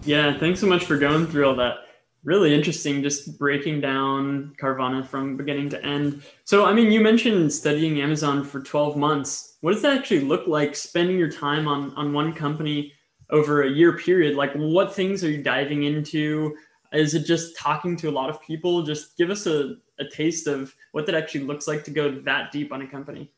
[0.03, 1.77] Yeah, thanks so much for going through all that.
[2.23, 6.23] Really interesting, just breaking down Carvana from beginning to end.
[6.43, 9.57] So, I mean, you mentioned studying Amazon for 12 months.
[9.61, 12.93] What does that actually look like spending your time on, on one company
[13.29, 14.35] over a year period?
[14.35, 16.55] Like, what things are you diving into?
[16.95, 18.81] Is it just talking to a lot of people?
[18.83, 22.51] Just give us a, a taste of what that actually looks like to go that
[22.51, 23.31] deep on a company.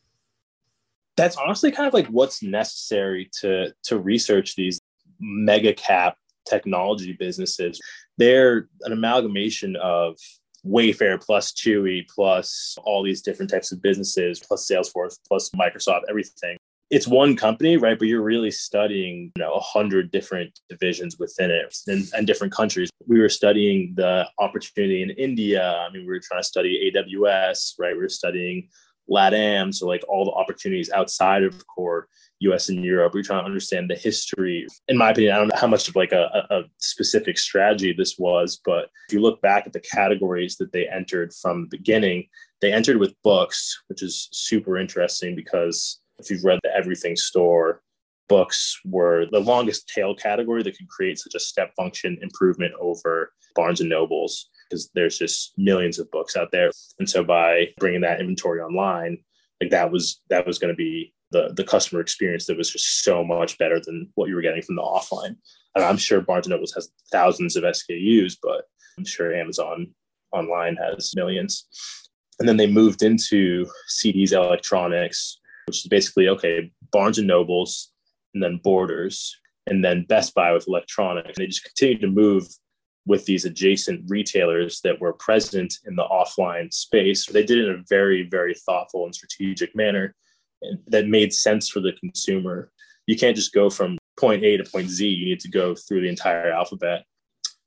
[1.16, 4.80] That's honestly kind of like what's necessary to to research these
[5.20, 6.16] mega cap
[6.48, 7.80] technology businesses.
[8.16, 10.16] They're an amalgamation of
[10.64, 16.56] Wayfair plus Chewy plus all these different types of businesses plus Salesforce plus Microsoft, everything.
[16.90, 17.98] It's one company, right?
[17.98, 22.52] But you're really studying, you know, a hundred different divisions within it and, and different
[22.52, 22.90] countries.
[23.06, 25.76] We were studying the opportunity in India.
[25.76, 27.94] I mean, we were trying to study AWS, right?
[27.94, 28.68] We were studying
[29.10, 32.08] LATAM, so like all the opportunities outside of core
[32.40, 33.14] US and Europe.
[33.14, 34.66] We're trying to understand the history.
[34.88, 38.16] In my opinion, I don't know how much of like a, a, specific strategy this
[38.18, 42.28] was, but if you look back at the categories that they entered from the beginning,
[42.60, 47.82] they entered with books, which is super interesting because if you've read the Everything Store,
[48.28, 53.32] books were the longest tail category that could create such a step function improvement over
[53.54, 56.70] Barnes and Nobles because there's just millions of books out there.
[56.98, 59.18] And so by bringing that inventory online,
[59.60, 63.02] like that was that was going to be the the customer experience that was just
[63.02, 65.36] so much better than what you were getting from the offline.
[65.74, 68.64] And I'm sure Barnes and Nobles has thousands of SKUs, but
[68.96, 69.94] I'm sure Amazon
[70.32, 71.66] online has millions.
[72.38, 77.92] And then they moved into CDs electronics, which is basically okay, Barnes and Nobles,
[78.34, 81.28] and then Borders, and then Best Buy with electronics.
[81.28, 82.48] And they just continued to move
[83.06, 87.26] with these adjacent retailers that were present in the offline space.
[87.26, 90.14] They did it in a very, very thoughtful and strategic manner
[90.88, 92.70] that made sense for the consumer.
[93.06, 95.06] You can't just go from point A to point Z.
[95.06, 97.04] You need to go through the entire alphabet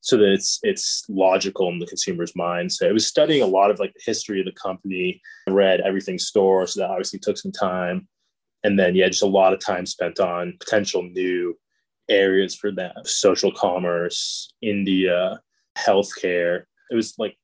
[0.02, 2.72] so that it's it's logical in the consumer's mind.
[2.72, 6.18] So I was studying a lot of like the history of the company, read everything
[6.18, 8.08] store, so that obviously took some time.
[8.64, 11.58] And then yeah, just a lot of time spent on potential new
[12.10, 12.94] areas for them.
[13.06, 15.40] Social commerce, India,
[15.78, 16.64] healthcare.
[16.90, 17.38] It was like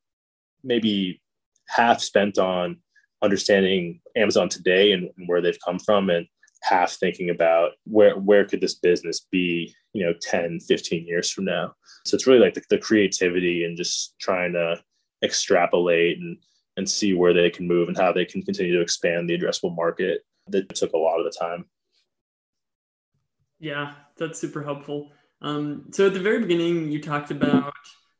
[0.64, 1.22] maybe
[1.68, 2.78] half spent on
[3.22, 6.28] understanding Amazon today and, and where they've come from and
[6.64, 11.46] half thinking about where where could this business be you know 10 15 years from
[11.46, 11.74] now.
[12.06, 14.82] So it's really like the, the creativity and just trying to
[15.24, 16.38] extrapolate and
[16.78, 19.76] and see where they can move and how they can continue to expand the addressable
[19.76, 21.66] market that took a lot of the time.
[23.60, 25.12] Yeah that's super helpful.
[25.42, 27.74] Um, so at the very beginning you talked about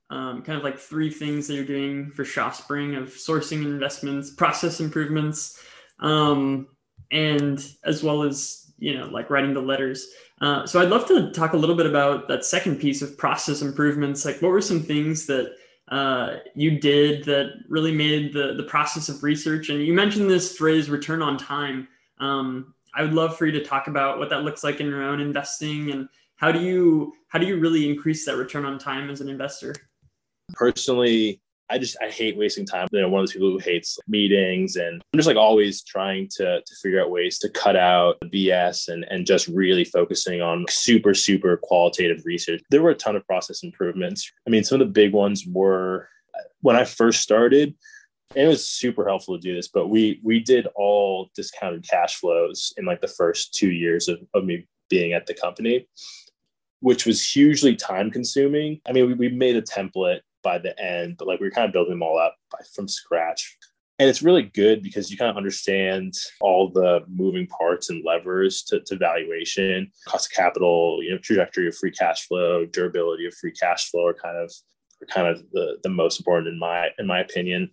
[0.10, 4.80] um, kind of like three things that you're doing for ShawSpring of sourcing investments, process
[4.80, 5.62] improvements,
[6.00, 6.68] um,
[7.12, 10.08] and as well as you know like writing the letters.
[10.42, 13.62] Uh, so I'd love to talk a little bit about that second piece of process
[13.62, 14.26] improvements.
[14.26, 15.56] Like, what were some things that
[15.90, 19.70] uh, you did that really made the the process of research?
[19.70, 21.88] And you mentioned this phrase "return on time."
[22.20, 25.04] Um, I would love for you to talk about what that looks like in your
[25.04, 29.10] own investing and how do you how do you really increase that return on time
[29.10, 29.76] as an investor?
[30.54, 32.88] Personally, I just I hate wasting time.
[32.92, 36.30] You know, one of those people who hates meetings, and I'm just like always trying
[36.38, 40.42] to to figure out ways to cut out the BS and and just really focusing
[40.42, 42.62] on super super qualitative research.
[42.70, 44.32] There were a ton of process improvements.
[44.48, 47.76] I mean, some of the big ones were uh, when I first started.
[48.36, 52.74] It was super helpful to do this, but we we did all discounted cash flows
[52.78, 55.88] in like the first two years of, of me being at the company,
[56.80, 58.80] which was hugely time consuming.
[58.88, 61.68] I mean, we, we made a template by the end, but like we were kind
[61.68, 63.58] of building them all up by, from scratch.
[64.00, 68.62] And it's really good because you kind of understand all the moving parts and levers
[68.64, 73.34] to, to valuation, cost of capital, you know, trajectory of free cash flow, durability of
[73.34, 74.52] free cash flow are kind of
[75.02, 77.72] are kind of the, the most important in my in my opinion.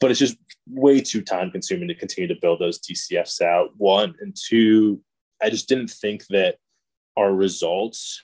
[0.00, 0.36] But it's just
[0.68, 3.70] way too time consuming to continue to build those DCFs out.
[3.78, 5.00] One and two,
[5.42, 6.56] I just didn't think that
[7.16, 8.22] our results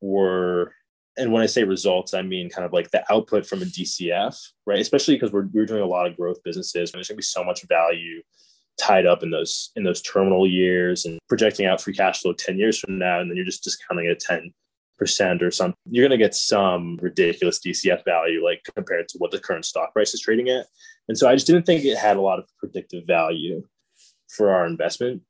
[0.00, 0.74] were
[1.16, 4.36] and when I say results, I mean kind of like the output from a DCF,
[4.66, 4.80] right?
[4.80, 6.90] Especially because we're, we're doing a lot of growth businesses.
[6.90, 8.22] And there's going to be so much value
[8.80, 12.58] tied up in those in those terminal years and projecting out free cash flow 10
[12.58, 13.20] years from now.
[13.20, 15.76] And then you're just discounting at 10% or something.
[15.86, 19.92] You're going to get some ridiculous DCF value, like compared to what the current stock
[19.92, 20.66] price is trading at.
[21.08, 23.62] And so I just didn't think it had a lot of predictive value
[24.28, 25.22] for our investment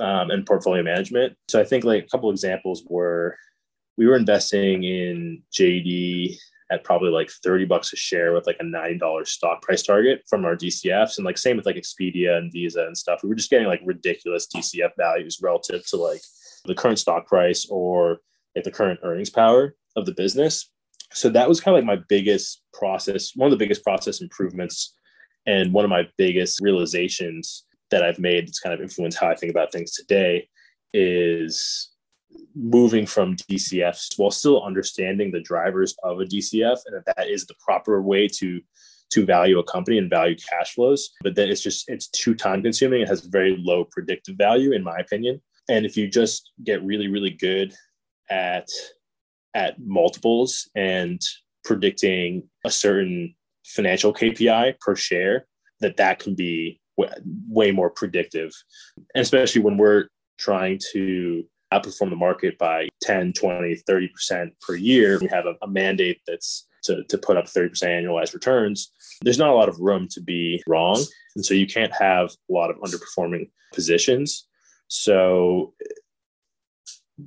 [0.00, 1.34] um, and portfolio management.
[1.48, 3.38] So I think like a couple examples were
[3.96, 6.36] we were investing in JD
[6.70, 10.44] at probably like 30 bucks a share with like a $9 stock price target from
[10.44, 11.18] our DCFs.
[11.18, 13.20] And like same with like Expedia and Visa and stuff.
[13.22, 16.22] We were just getting like ridiculous DCF values relative to like
[16.64, 18.18] the current stock price or
[18.56, 20.70] like the current earnings power of the business.
[21.12, 24.94] So that was kind of like my biggest process, one of the biggest process improvements
[25.46, 29.36] and one of my biggest realizations that I've made that's kind of influenced how I
[29.36, 30.48] think about things today
[30.92, 31.93] is
[32.54, 37.46] moving from DCFs while still understanding the drivers of a DCF and that that is
[37.46, 38.60] the proper way to
[39.10, 41.10] to value a company and value cash flows.
[41.22, 44.82] But then it's just it's too time consuming it has very low predictive value in
[44.82, 45.40] my opinion.
[45.68, 47.74] And if you just get really really good
[48.30, 48.68] at
[49.54, 51.20] at multiples and
[51.64, 55.46] predicting a certain financial KPI per share,
[55.80, 56.80] that that can be
[57.48, 58.52] way more predictive.
[59.14, 60.08] And especially when we're
[60.38, 65.68] trying to outperform the market by 10, 20, 30% per year, we have a, a
[65.68, 70.06] mandate that's to, to put up 30% annualized returns, there's not a lot of room
[70.10, 71.02] to be wrong.
[71.34, 74.46] And so you can't have a lot of underperforming positions.
[74.88, 75.74] So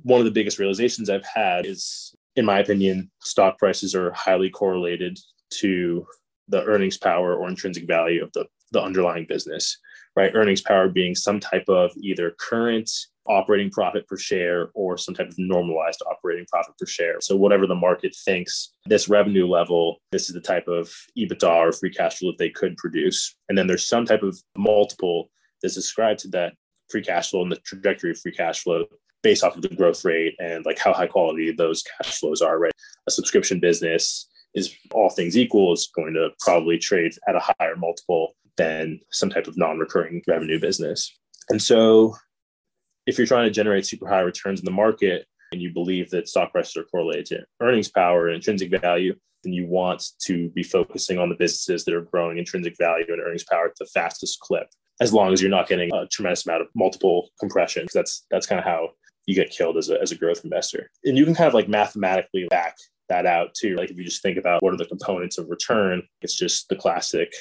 [0.02, 4.50] one of the biggest realizations I've had is, in my opinion, stock prices are highly
[4.50, 5.18] correlated
[5.50, 6.06] to
[6.48, 9.78] the earnings power or intrinsic value of the, the underlying business,
[10.18, 10.34] right?
[10.34, 12.90] Earnings power being some type of either current
[13.28, 17.20] operating profit per share or some type of normalized operating profit per share.
[17.20, 21.70] So whatever the market thinks this revenue level, this is the type of EBITDA or
[21.70, 23.36] free cash flow that they could produce.
[23.48, 25.30] And then there's some type of multiple
[25.62, 26.54] that's ascribed to that
[26.90, 28.86] free cash flow and the trajectory of free cash flow
[29.22, 32.58] based off of the growth rate and like how high quality those cash flows are,
[32.58, 32.72] right?
[33.06, 37.76] A subscription business is all things equal is going to probably trade at a higher
[37.76, 41.16] multiple than some type of non-recurring revenue business.
[41.48, 42.14] And so
[43.06, 46.28] if you're trying to generate super high returns in the market and you believe that
[46.28, 50.62] stock prices are correlated to earnings power and intrinsic value, then you want to be
[50.62, 54.40] focusing on the businesses that are growing intrinsic value and earnings power at the fastest
[54.40, 54.66] clip,
[55.00, 57.86] as long as you're not getting a tremendous amount of multiple compression.
[57.94, 58.90] That's that's kind of how
[59.26, 60.90] you get killed as a, as a growth investor.
[61.04, 62.76] And you can kind of like mathematically back
[63.08, 63.76] that out too.
[63.76, 66.76] Like if you just think about what are the components of return, it's just the
[66.76, 67.32] classic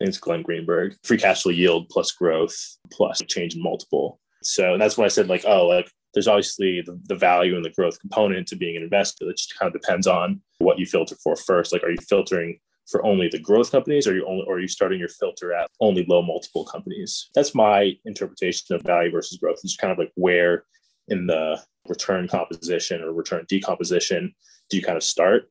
[0.00, 2.56] it's Glenn Greenberg, free cash flow yield plus growth
[2.90, 4.20] plus change in multiple.
[4.42, 7.70] So that's when I said like, oh, like there's obviously the, the value and the
[7.70, 9.28] growth component to being an investor.
[9.28, 11.72] It just kind of depends on what you filter for first.
[11.72, 14.68] Like, are you filtering for only the growth companies, or you only, or are you
[14.68, 17.30] starting your filter at only low multiple companies?
[17.34, 19.60] That's my interpretation of value versus growth.
[19.64, 20.64] It's kind of like where
[21.08, 24.34] in the return composition or return decomposition
[24.70, 25.50] do you kind of start?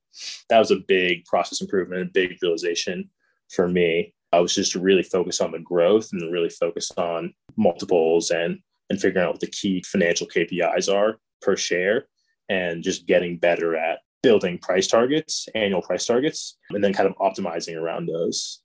[0.50, 3.10] That was a big process improvement, a big realization
[3.50, 4.14] for me.
[4.34, 8.60] I was just to really focus on the growth and really focus on multiples and
[8.90, 12.08] and figuring out what the key financial KPIs are per share
[12.50, 17.16] and just getting better at building price targets, annual price targets, and then kind of
[17.18, 18.62] optimizing around those.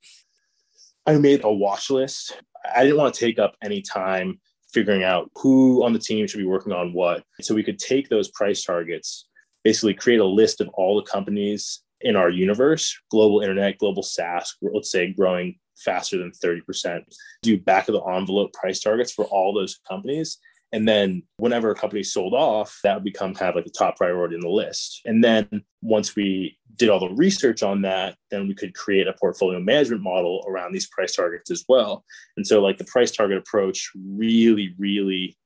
[1.06, 2.40] I made a watch list.
[2.74, 4.40] I didn't want to take up any time
[4.72, 7.24] figuring out who on the team should be working on what.
[7.40, 9.28] So we could take those price targets,
[9.64, 14.56] basically create a list of all the companies in our universe, global internet, global SaaS,
[14.62, 17.02] let's say growing faster than 30%.
[17.42, 20.38] Do back of the envelope price targets for all those companies.
[20.72, 23.96] And then whenever a company sold off, that would become kind of like the top
[23.96, 25.00] priority in the list.
[25.06, 29.14] And then once we did all the research on that, then we could create a
[29.14, 32.04] portfolio management model around these price targets as well.
[32.36, 35.36] And so like the price target approach really, really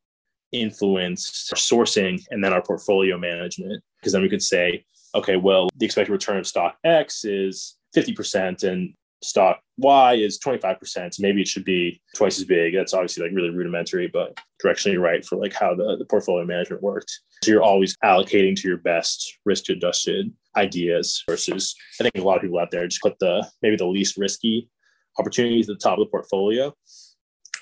[0.50, 3.82] influenced our sourcing and then our portfolio management.
[4.00, 4.84] Because then we could say,
[5.14, 11.14] okay, well, the expected return of stock X is 50% and stock Y is 25%.
[11.14, 12.74] So maybe it should be twice as big.
[12.74, 16.82] That's obviously like really rudimentary, but directionally right for like how the, the portfolio management
[16.82, 17.20] worked.
[17.42, 22.36] So you're always allocating to your best risk adjusted ideas versus I think a lot
[22.36, 24.68] of people out there just put the maybe the least risky
[25.18, 26.74] opportunities at the top of the portfolio,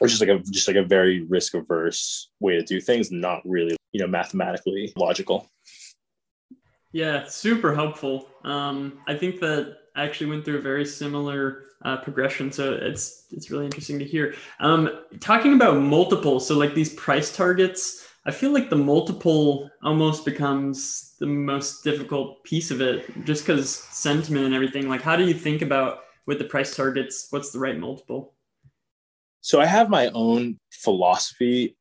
[0.01, 3.43] which is like a just like a very risk averse way to do things, not
[3.45, 5.49] really, you know, mathematically logical.
[6.93, 8.29] Yeah, super helpful.
[8.45, 13.27] Um, I think that I actually went through a very similar uh, progression, so it's
[13.31, 14.35] it's really interesting to hear.
[14.59, 20.25] Um, talking about multiples, so like these price targets, I feel like the multiple almost
[20.25, 24.89] becomes the most difficult piece of it, just because sentiment and everything.
[24.89, 27.29] Like, how do you think about with the price targets?
[27.31, 28.35] What's the right multiple?
[29.43, 31.77] So I have my own philosophy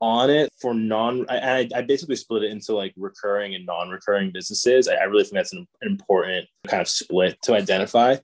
[0.00, 4.88] on it for non I, I basically split it into like recurring and non-recurring businesses.
[4.88, 8.16] I, I really think that's an, an important kind of split to identify.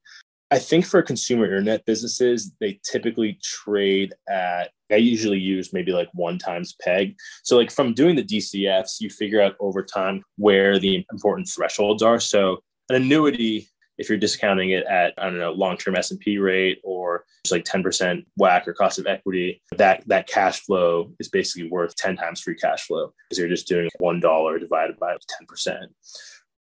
[0.50, 6.08] I think for consumer internet businesses they typically trade at i usually use maybe like
[6.12, 7.16] one times peg.
[7.42, 12.02] So like from doing the dcfs you figure out over time where the important thresholds
[12.02, 12.20] are.
[12.20, 13.68] So an annuity
[14.02, 18.26] if you're discounting it at I don't know long-term S&P rate or just like 10%
[18.38, 22.56] WACC or cost of equity, that that cash flow is basically worth 10 times free
[22.56, 25.86] cash flow because you're just doing one dollar divided by 10%.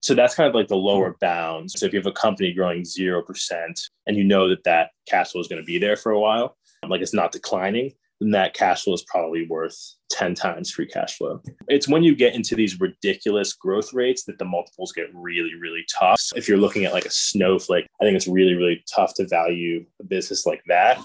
[0.00, 1.78] So that's kind of like the lower bounds.
[1.78, 5.40] So if you have a company growing 0% and you know that that cash flow
[5.42, 6.56] is going to be there for a while,
[6.88, 9.76] like it's not declining, then that cash flow is probably worth
[10.10, 11.42] 10 times free cash flow.
[11.68, 15.84] It's when you get into these ridiculous growth rates that the multiples get really, really
[15.98, 16.18] tough.
[16.20, 19.28] So if you're looking at like a snowflake, I think it's really, really tough to
[19.28, 20.98] value a business like that.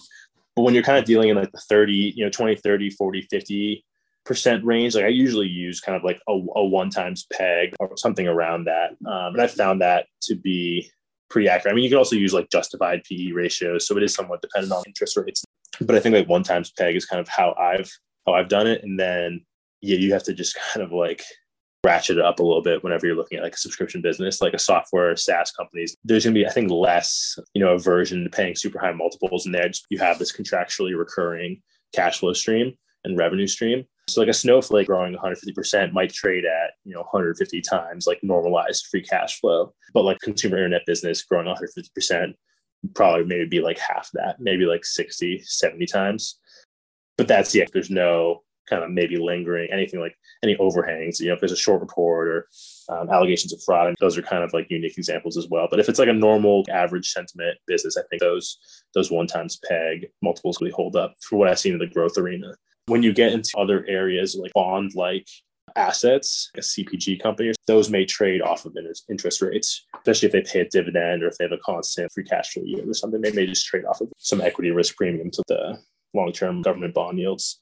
[0.56, 3.22] But when you're kind of dealing in like the 30, you know, 20, 30, 40,
[3.30, 3.86] 50
[4.24, 7.98] percent range, like I usually use kind of like a, a one times peg or
[7.98, 8.92] something around that.
[9.06, 10.90] Um, and I found that to be
[11.30, 11.74] pretty accurate.
[11.74, 14.74] I mean, you can also use like justified PE ratios, so it is somewhat dependent
[14.74, 15.44] on interest rates.
[15.86, 17.92] But I think like one times peg is kind of how I've
[18.26, 19.46] how I've done it, and then
[19.82, 21.24] yeah, you have to just kind of like
[21.84, 24.54] ratchet it up a little bit whenever you're looking at like a subscription business, like
[24.54, 25.96] a software SaaS companies.
[26.04, 29.46] There's going to be, I think, less, you know, aversion to paying super high multiples
[29.46, 29.70] in there.
[29.90, 31.62] You have this contractually recurring
[31.94, 32.74] cash flow stream
[33.04, 33.86] and revenue stream.
[34.08, 38.88] So like a snowflake growing 150% might trade at, you know, 150 times like normalized
[38.92, 39.74] free cash flow.
[39.94, 42.34] But like consumer internet business growing 150%
[42.96, 46.40] probably maybe be like half that, maybe like 60, 70 times.
[47.18, 51.34] But that's yeah, there's no kind of maybe lingering anything like any overhangs you know
[51.34, 52.48] if there's a short report or
[52.90, 55.80] um, allegations of fraud and those are kind of like unique examples as well but
[55.80, 58.58] if it's like a normal average sentiment business i think those
[58.94, 62.18] those one times peg multiples really hold up for what i've seen in the growth
[62.18, 62.54] arena
[62.86, 65.28] when you get into other areas like bond like
[65.76, 68.76] assets, a CPG company, those may trade off of
[69.10, 72.24] interest rates, especially if they pay a dividend or if they have a constant free
[72.24, 73.22] cash flow yield or something.
[73.22, 75.80] They may just trade off of some equity risk premium to the
[76.14, 77.60] long term government bond yields.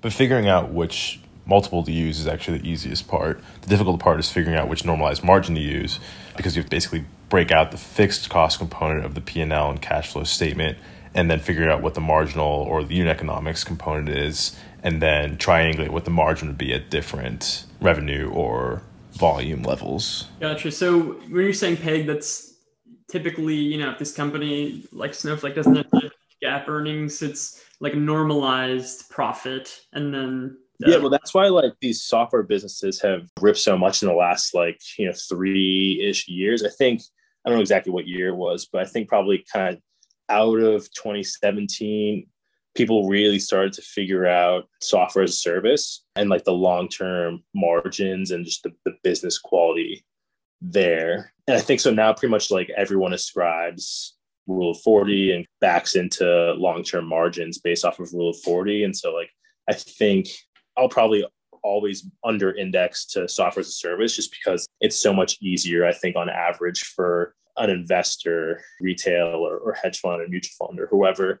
[0.00, 3.40] But figuring out which multiple to use is actually the easiest part.
[3.62, 6.00] The difficult part is figuring out which normalized margin to use
[6.36, 9.80] because you have to basically break out the fixed cost component of the P&L and
[9.80, 10.78] cash flow statement
[11.14, 14.56] and then figuring out what the marginal or the unit economics component is
[14.86, 18.80] and then triangulate what the margin would be at different revenue or
[19.14, 20.28] volume levels.
[20.40, 20.70] Gotcha.
[20.70, 22.54] So when you're saying peg, that's
[23.10, 27.96] typically, you know, if this company like Snowflake doesn't have GAAP earnings, it's like a
[27.96, 33.58] normalized profit and then uh, yeah well that's why like these software businesses have ripped
[33.58, 37.02] so much in the last like you know three-ish years i think
[37.44, 39.82] i don't know exactly what year it was but i think probably kind of
[40.28, 42.26] out of 2017
[42.76, 48.30] people really started to figure out software as a service and like the long-term margins
[48.30, 50.04] and just the, the business quality
[50.60, 51.32] there.
[51.48, 54.16] And i think so now pretty much like everyone ascribes
[54.46, 58.96] rule of 40 and backs into long-term margins based off of rule of 40 and
[58.96, 59.30] so like
[59.68, 60.28] i think
[60.76, 61.26] i'll probably
[61.62, 65.92] always under index to software as a service just because it's so much easier i
[65.92, 70.86] think on average for an investor retail or, or hedge fund or mutual fund or
[70.86, 71.40] whoever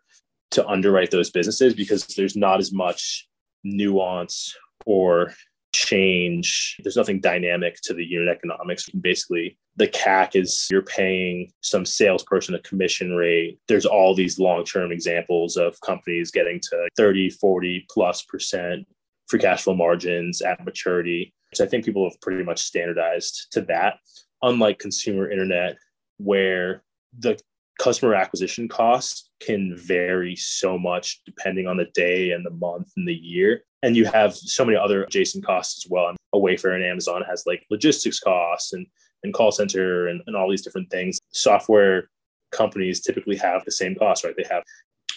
[0.52, 3.28] to underwrite those businesses because there's not as much
[3.64, 5.32] nuance or
[5.74, 6.76] change.
[6.82, 8.88] There's nothing dynamic to the unit economics.
[8.90, 13.58] Basically, the CAC is you're paying some salesperson a commission rate.
[13.68, 18.86] There's all these long term examples of companies getting to 30, 40 plus percent
[19.28, 21.34] free cash flow margins at maturity.
[21.54, 23.98] So I think people have pretty much standardized to that.
[24.42, 25.76] Unlike consumer internet,
[26.18, 26.82] where
[27.18, 27.38] the
[27.78, 33.06] customer acquisition costs can vary so much depending on the day and the month and
[33.06, 33.62] the year.
[33.82, 36.14] And you have so many other adjacent costs as well.
[36.32, 38.86] a Wayfair and Amazon has like logistics costs and,
[39.22, 41.18] and call center and, and all these different things.
[41.32, 42.08] Software
[42.50, 44.34] companies typically have the same costs, right?
[44.36, 44.62] They have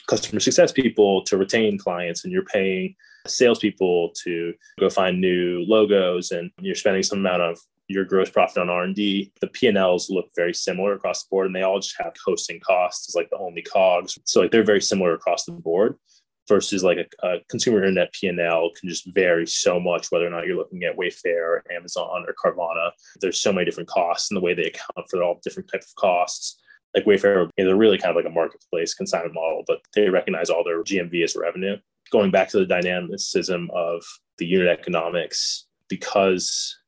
[0.07, 2.95] customer success people to retain clients and you're paying
[3.27, 7.59] salespeople to go find new logos and you're spending some amount of
[7.89, 9.33] your gross profit on R&D.
[9.41, 13.09] The P&Ls look very similar across the board and they all just have hosting costs
[13.09, 14.17] as like the only cogs.
[14.25, 15.97] So like they're very similar across the board
[16.47, 20.45] versus like a, a consumer internet P&L can just vary so much whether or not
[20.45, 22.91] you're looking at Wayfair or Amazon or Carvana.
[23.21, 25.95] There's so many different costs and the way they account for all different types of
[25.95, 26.59] costs.
[26.95, 30.63] Like Wayfair, they're really kind of like a marketplace consignment model, but they recognize all
[30.63, 31.77] their GMV as revenue.
[32.11, 34.03] Going back to the dynamicism of
[34.37, 36.78] the unit economics, because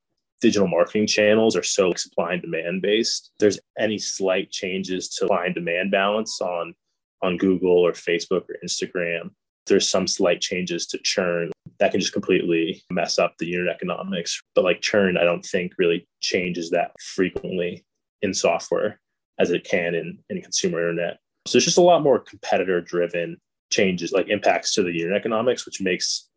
[0.41, 3.31] digital marketing channels are so supply and demand based.
[3.39, 6.73] There's any slight changes to supply and demand balance on
[7.21, 9.29] on Google or Facebook or Instagram.
[9.67, 14.41] There's some slight changes to churn that can just completely mess up the unit economics.
[14.55, 17.85] But like churn, I don't think really changes that frequently
[18.23, 18.99] in software
[19.39, 21.19] as it can in, in consumer internet.
[21.47, 23.37] So it's just a lot more competitor driven
[23.71, 26.27] changes, like impacts to the unit economics, which makes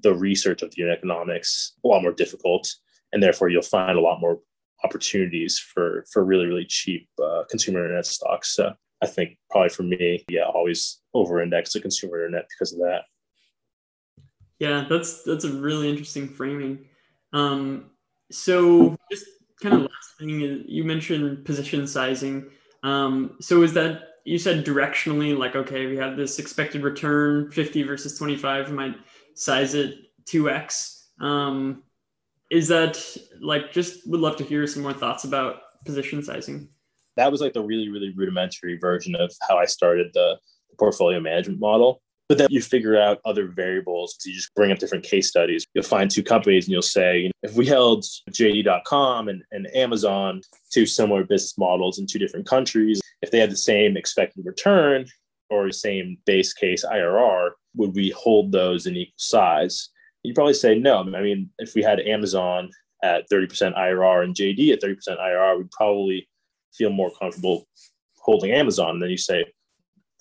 [0.00, 2.68] the research of the unit economics a lot more difficult
[3.12, 4.40] and therefore you'll find a lot more
[4.84, 8.54] opportunities for for really really cheap uh, consumer internet stocks.
[8.54, 12.80] So I think probably for me, yeah, always over index to consumer internet because of
[12.80, 13.02] that.
[14.58, 16.86] Yeah, that's that's a really interesting framing.
[17.32, 17.90] Um,
[18.30, 19.26] so just
[19.62, 22.50] kind of last thing, you mentioned position sizing.
[22.82, 27.82] Um, so is that you said directionally like okay, we have this expected return 50
[27.84, 28.96] versus 25, we might
[29.34, 29.94] size it
[30.26, 31.06] 2x.
[31.20, 31.84] Um,
[32.50, 36.68] is that like just would love to hear some more thoughts about position sizing
[37.16, 40.36] that was like the really really rudimentary version of how i started the,
[40.78, 44.78] portfolio management model But then you figure out other variables because you just bring up
[44.78, 45.66] different case studies.
[45.74, 50.84] You'll find two companies and you'll say, if we held JD.com and, and Amazon, two
[50.84, 55.06] similar business models in two different countries, if they had the same expected return
[55.48, 59.88] or the same base case IRR, would we hold those in equal size?
[60.22, 61.00] You'd probably say no.
[61.00, 62.70] I mean, if we had Amazon
[63.02, 66.28] at 30% IRR and JD at 30% IRR, we'd probably
[66.74, 67.66] feel more comfortable
[68.16, 68.90] holding Amazon.
[68.90, 69.44] And then you say,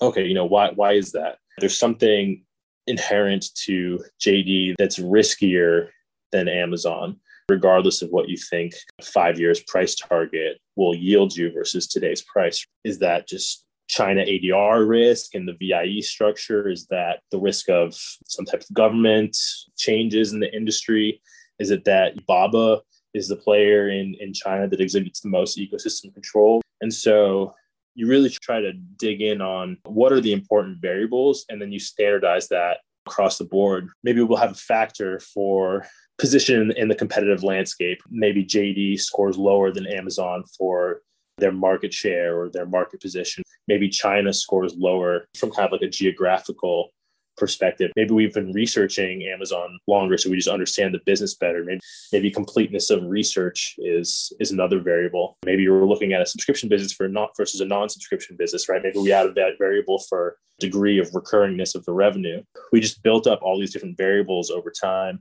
[0.02, 1.38] okay, you know, why why is that?
[1.60, 2.44] There's something
[2.86, 5.90] inherent to JD that's riskier
[6.32, 7.20] than Amazon,
[7.50, 8.74] regardless of what you think
[9.04, 12.66] five years price target will yield you versus today's price.
[12.84, 16.70] Is that just China ADR risk and the VIE structure?
[16.70, 17.94] Is that the risk of
[18.28, 19.38] some type of government
[19.78, 21.22] changes in the industry?
[21.60, 22.82] Is it that Baba
[23.14, 26.62] is the player in, in China that exhibits the most ecosystem control?
[26.82, 27.54] And so
[27.96, 31.80] you really try to dig in on what are the important variables and then you
[31.80, 32.78] standardize that
[33.08, 33.90] across the board.
[34.04, 35.88] Maybe we'll have a factor for
[36.20, 38.00] position in the competitive landscape.
[38.10, 41.02] Maybe JD scores lower than Amazon for
[41.38, 43.44] their market share or their market position.
[43.68, 46.92] Maybe China scores lower from kind of like a geographical
[47.38, 47.92] perspective.
[47.96, 51.64] Maybe we've been researching Amazon longer, so we just understand the business better.
[51.64, 51.80] Maybe,
[52.12, 55.38] maybe completeness of research is is another variable.
[55.46, 58.82] Maybe you're looking at a subscription business for not versus a non-subscription business, right?
[58.84, 62.42] Maybe we added that variable for degree of recurringness of the revenue.
[62.72, 65.20] We just built up all these different variables over time,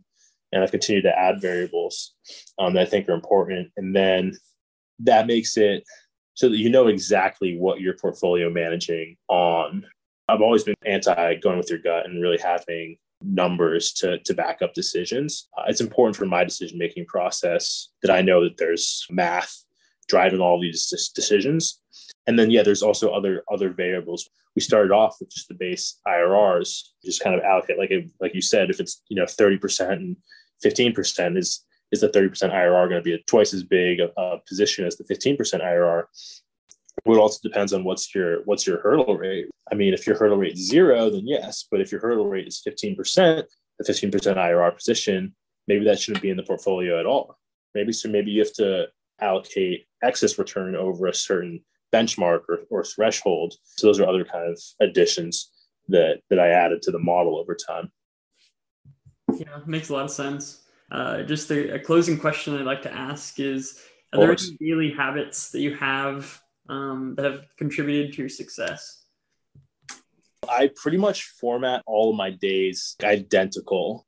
[0.53, 2.15] and I've continued to add variables
[2.59, 4.37] um, that I think are important, and then
[5.01, 5.85] that makes it
[6.37, 9.85] so that you know exactly what you're portfolio managing on
[10.29, 14.61] I've always been anti going with your gut and really having numbers to, to back
[14.61, 15.49] up decisions.
[15.57, 19.65] Uh, it's important for my decision making process that I know that there's math
[20.09, 21.81] driving all these decisions.
[22.27, 24.29] And then, yeah, there's also other other variables.
[24.55, 28.43] We started off with just the base IRRs, just kind of allocate, like like you
[28.43, 30.17] said, if it's you know 30% and
[30.65, 34.39] 15% is is the 30% IRR going to be a twice as big a, a
[34.47, 36.05] position as the 15% IRR?
[37.05, 39.47] It also depends on what's your what's your hurdle rate.
[39.71, 41.67] I mean, if your hurdle rate is zero, then yes.
[41.71, 43.45] But if your hurdle rate is 15%,
[43.79, 45.35] the 15% IRR position,
[45.69, 47.37] maybe that shouldn't be in the portfolio at all.
[47.75, 48.87] Maybe so maybe you have to
[49.21, 51.63] allocate excess return over a certain
[51.93, 53.55] benchmark or, or threshold.
[53.77, 55.51] So those are other kind of additions
[55.89, 57.93] that that I added to the model over time.
[59.33, 60.63] Yeah, makes a lot of sense.
[60.91, 63.81] Uh, just a, a, closing question I'd like to ask is:
[64.13, 69.03] Are there any daily habits that you have um, that have contributed to your success?
[70.49, 74.07] I pretty much format all of my days identical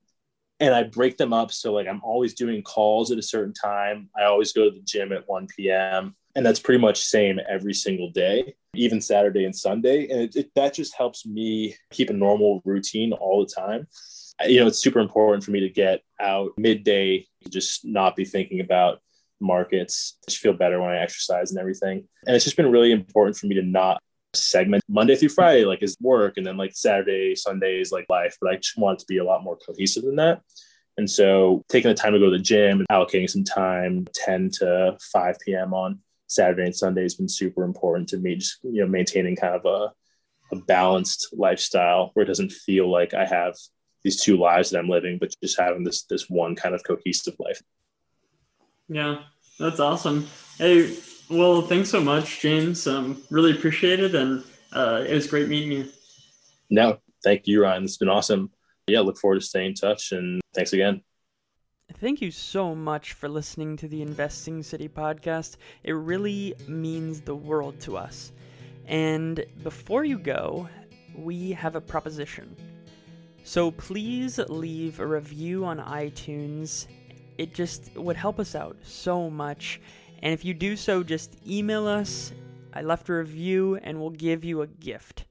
[0.61, 1.53] and I break them up.
[1.53, 4.09] So, like, I'm always doing calls at a certain time.
[4.18, 6.14] I always go to the gym at 1 p.m.
[6.35, 10.09] And that's pretty much same every single day, even Saturday and Sunday.
[10.09, 13.87] And it, it, that just helps me keep a normal routine all the time.
[14.47, 18.61] You know, it's super important for me to get out midday, just not be thinking
[18.61, 19.01] about
[19.41, 20.18] markets.
[20.26, 22.09] Just feel better when I exercise and everything.
[22.26, 24.01] And it's just been really important for me to not
[24.34, 28.36] segment Monday through Friday, like is work, and then like Saturday, Sundays, like life.
[28.41, 30.43] But I just want it to be a lot more cohesive than that.
[30.97, 34.51] And so taking the time to go to the gym and allocating some time 10
[34.59, 35.72] to 5 p.m.
[35.72, 39.55] on Saturday and Sunday has been super important to me, just you know, maintaining kind
[39.55, 39.93] of a,
[40.55, 43.55] a balanced lifestyle where it doesn't feel like I have
[44.03, 47.37] these two lives that I'm living, but just having this this one kind of cohesive
[47.39, 47.63] life.
[48.89, 49.23] Yeah,
[49.59, 50.27] that's awesome.
[50.57, 50.97] Hey,
[51.31, 52.87] well, thanks so much, James.
[52.87, 55.89] Um, really appreciate it, and uh, it was great meeting you.
[56.71, 57.85] No, thank you, Ryan.
[57.85, 58.51] It's been awesome.
[58.87, 61.03] Yeah, look forward to staying in touch, and thanks again.
[61.95, 65.57] Thank you so much for listening to the Investing City podcast.
[65.85, 68.33] It really means the world to us.
[68.87, 70.69] And before you go,
[71.17, 72.55] we have a proposition.
[73.49, 76.87] So please leave a review on iTunes
[77.39, 79.81] it just would help us out so much.
[80.23, 82.33] And if you do so, just email us.
[82.75, 85.25] I left a review and we'll give you a gift.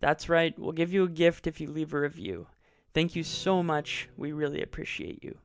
[0.00, 2.46] That's right, we'll give you a gift if you leave a review.
[2.94, 4.08] Thank you so much.
[4.16, 5.36] We really appreciate you.